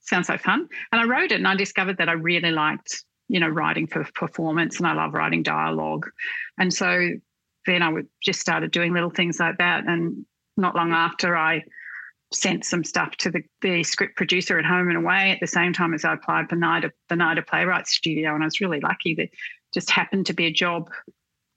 Sounds 0.01 0.29
like 0.29 0.43
fun. 0.43 0.69
And 0.93 1.01
I 1.01 1.05
wrote 1.05 1.33
it 1.33 1.37
and 1.37 1.49
I 1.49 1.55
discovered 1.55 1.99
that 1.99 2.09
I 2.09 2.13
really 2.13 2.51
liked, 2.51 3.05
you 3.29 3.41
know, 3.41 3.49
writing 3.49 3.87
for 3.87 4.05
performance 4.15 4.79
and 4.79 4.87
I 4.87 4.95
love 4.95 5.15
writing 5.15 5.43
dialogue. 5.43 6.09
And 6.59 6.73
so 6.73 7.11
then 7.67 7.83
I 7.83 7.91
would 7.91 8.09
just 8.23 8.41
started 8.41 8.71
doing 8.71 8.95
little 8.95 9.11
things 9.11 9.39
like 9.39 9.59
that. 9.59 9.85
And 9.87 10.25
not 10.57 10.75
long 10.75 10.93
after, 10.93 11.37
I 11.37 11.63
sent 12.33 12.65
some 12.65 12.85
stuff 12.85 13.17
to 13.17 13.31
the, 13.31 13.43
the 13.61 13.83
script 13.83 14.17
producer 14.17 14.59
at 14.59 14.65
Home 14.65 14.89
and 14.89 14.97
Away 14.97 15.33
at 15.33 15.41
the 15.41 15.47
same 15.47 15.73
time 15.73 15.95
as 15.95 16.05
I 16.05 16.15
applied 16.15 16.49
for 16.49 16.57
NIDA, 16.57 16.91
the 17.09 17.17
NIDA 17.17 17.47
Playwrights 17.47 17.93
Studio. 17.93 18.35
And 18.35 18.43
I 18.43 18.47
was 18.47 18.61
really 18.61 18.81
lucky 18.81 19.15
that 19.17 19.29
just 19.75 19.91
happened 19.91 20.27
to 20.27 20.33
be 20.33 20.47
a 20.47 20.53
job 20.53 20.91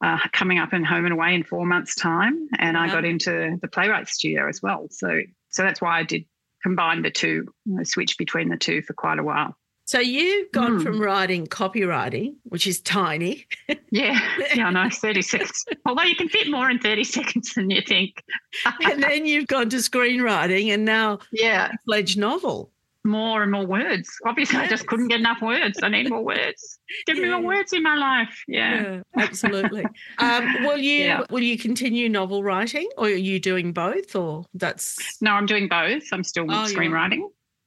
uh, 0.04 0.18
coming 0.34 0.60
up 0.60 0.74
in 0.74 0.84
Home 0.84 1.06
and 1.06 1.13
Away 1.13 1.34
in 1.34 1.44
four 1.44 1.66
months' 1.66 1.96
time. 1.96 2.50
And 2.60 2.78
I 2.78 2.88
got 2.88 3.06
into 3.06 3.58
the 3.62 3.68
playwright 3.70 4.10
Studio 4.10 4.50
as 4.50 4.62
well. 4.62 4.88
So, 4.92 5.22
so 5.50 5.63
that's 5.63 5.82
why 5.82 6.00
I 6.00 6.04
did 6.04 6.26
combine 6.62 7.04
the 7.04 7.10
two, 7.10 7.54
you 7.66 7.76
know, 7.76 7.84
switch 7.84 8.18
between 8.18 8.50
the 8.50 8.58
two 8.58 8.82
for 8.82 8.94
quite 8.94 9.18
a 9.18 9.24
while. 9.24 9.56
So 9.86 10.00
you've 10.00 10.52
gone 10.52 10.80
mm. 10.80 10.84
from 10.84 11.00
writing 11.00 11.48
copywriting, 11.48 12.36
which 12.44 12.68
is 12.68 12.82
tiny. 12.82 13.48
yeah, 13.92 14.20
yeah, 14.54 14.68
I 14.68 14.72
know, 14.72 14.89
30 14.89 15.22
seconds. 15.22 15.66
Although 15.86 16.04
you 16.04 16.16
can 16.16 16.28
fit 16.28 16.50
more 16.50 16.70
in 16.70 16.80
30 16.80 17.04
seconds 17.06 17.54
than 17.54 17.70
you 17.70 17.82
think. 17.82 18.24
and 18.86 19.02
then 19.02 19.26
you've 19.26 19.48
gone 19.48 19.70
to 19.70 19.78
screenwriting 19.78 20.74
and 20.74 20.84
now 20.84 21.20
yeah, 21.32 21.72
fledged 21.86 22.18
novel. 22.18 22.72
More 23.06 23.44
and 23.44 23.52
more 23.52 23.66
words. 23.66 24.10
Obviously, 24.26 24.60
yes. 24.60 24.68
I 24.68 24.70
just 24.70 24.88
couldn't 24.88 25.10
get 25.10 25.20
enough 25.20 25.42
words. 25.42 25.78
I 25.84 25.89
need 25.89 26.10
more 26.10 26.24
words. 26.24 26.80
Give 27.06 27.18
yeah. 27.18 27.24
me 27.24 27.30
more 27.32 27.42
words 27.42 27.74
in 27.74 27.84
my 27.84 27.96
life. 27.96 28.44
Yeah, 28.48 28.82
yeah 28.82 29.02
absolutely. 29.18 29.84
um, 30.20 30.63
will 30.63 30.78
you 30.78 31.04
yeah. 31.04 31.26
will 31.30 31.44
you 31.44 31.58
continue 31.58 32.08
novel 32.08 32.44
writing, 32.44 32.88
or 32.98 33.08
are 33.08 33.10
you 33.10 33.39
doing 33.42 33.74
both, 33.74 34.16
or 34.16 34.46
that's? 34.54 35.22
No, 35.22 35.32
I'm 35.32 35.46
doing 35.46 35.68
both. 35.68 36.04
I'm 36.13 36.24
still 36.24 36.46
oh, 36.50 36.66
screenwriting. 36.66 37.24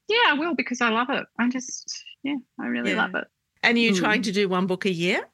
Yeah, 0.09 0.17
I 0.29 0.35
will 0.35 0.55
because 0.55 0.81
I 0.81 0.89
love 0.89 1.11
it. 1.11 1.25
I 1.39 1.49
just, 1.49 2.05
yeah, 2.23 2.37
I 2.61 2.67
really 2.67 2.95
love 2.95 3.15
it. 3.15 3.25
And 3.63 3.79
you're 3.79 3.93
mm. 3.93 3.99
trying 3.99 4.23
to 4.23 4.33
do 4.33 4.49
one 4.49 4.67
book 4.67 4.85
a 4.85 4.91
year? 4.91 5.29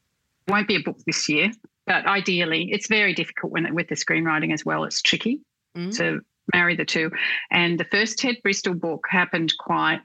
Won't 0.49 0.67
be 0.67 0.77
a 0.77 0.81
book 0.81 0.99
this 1.07 1.29
year, 1.29 1.53
but 1.87 2.07
ideally, 2.07 2.71
it's 2.73 2.88
very 2.88 3.15
difficult 3.15 3.53
when 3.53 3.73
with 3.75 3.88
the 3.88 3.95
screenwriting 3.95 4.53
as 4.53 4.65
well. 4.65 4.85
It's 4.85 5.03
tricky 5.03 5.41
mm. 5.77 5.95
to 5.99 6.21
marry 6.55 6.76
the 6.76 6.85
two. 6.85 7.11
And 7.50 7.78
the 7.78 7.85
first 7.85 8.18
Ted 8.18 8.37
Bristol 8.42 8.74
book 8.74 9.05
happened 9.09 9.52
quite 9.59 10.00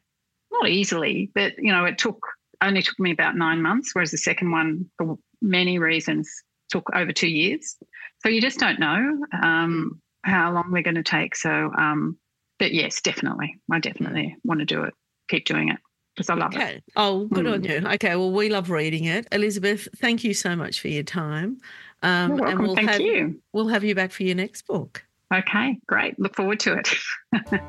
not 0.52 0.70
easily, 0.70 1.32
but 1.36 1.54
you 1.58 1.72
know, 1.72 1.86
it 1.86 1.98
took 1.98 2.20
only 2.62 2.82
took 2.82 3.00
me 3.00 3.12
about 3.12 3.36
nine 3.36 3.62
months, 3.62 3.94
whereas 3.94 4.12
the 4.12 4.18
second 4.18 4.52
one, 4.52 4.90
for 4.98 5.18
many 5.42 5.78
reasons 5.78 6.30
took 6.70 6.90
over 6.94 7.12
two 7.12 7.30
years. 7.30 7.76
So 8.24 8.30
you 8.30 8.42
just 8.42 8.60
don't 8.60 8.80
know 8.80 9.26
um, 9.44 10.02
how 10.24 10.52
long 10.52 10.72
they're 10.72 10.82
going 10.82 10.96
to 10.96 11.04
take. 11.04 11.36
So, 11.36 11.72
um, 11.78 12.18
but 12.60 12.74
yes, 12.74 13.02
definitely. 13.02 13.60
I 13.72 13.80
definitely 13.80 14.36
want 14.44 14.60
to 14.62 14.66
do 14.66 14.84
it, 14.84 14.94
keep 15.30 15.46
doing 15.46 15.70
it 15.70 15.78
because 16.16 16.30
I 16.30 16.34
love 16.34 16.56
Okay. 16.56 16.76
it. 16.78 16.84
Oh, 16.96 17.26
good 17.28 17.46
on 17.46 17.62
Mm. 17.62 17.82
you. 17.84 17.88
Okay. 17.90 18.16
Well, 18.16 18.32
we 18.32 18.50
love 18.50 18.72
reading 18.72 19.06
it. 19.06 19.28
Elizabeth, 19.32 19.88
thank 19.98 20.24
you 20.24 20.34
so 20.34 20.56
much 20.56 20.82
for 20.82 20.88
your 20.88 21.04
time. 21.04 21.60
Um, 22.02 22.32
You're 22.32 22.38
welcome. 22.40 22.50
and 22.50 22.68
we'll 22.68 22.76
Thank 22.76 22.90
have, 22.90 23.02
you. 23.02 23.42
We'll 23.54 23.68
have 23.68 23.84
you 23.84 23.94
back 23.94 24.12
for 24.12 24.24
your 24.24 24.36
next 24.36 24.66
book. 24.66 25.07
Okay, 25.34 25.80
great. 25.88 26.20
Look 26.20 26.36
forward 26.36 26.60
to 26.62 26.74
it. 26.74 26.94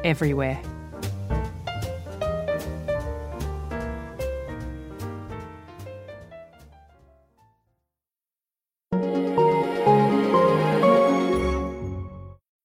everywhere. 0.04 0.60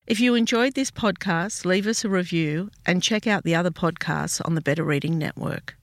If 0.08 0.19
you 0.19 0.36
enjoyed 0.36 0.74
this 0.74 0.91
podcast, 0.91 1.63
leave 1.63 1.88
us 1.88 2.04
a 2.04 2.10
review 2.10 2.69
and 2.86 3.02
check 3.02 3.28
out 3.28 3.45
the 3.45 3.56
other 3.56 3.71
podcasts 3.71 4.41
on 4.43 4.56
the 4.56 4.62
Better 4.62 4.84
Reading 4.84 5.17
Network. 5.17 5.78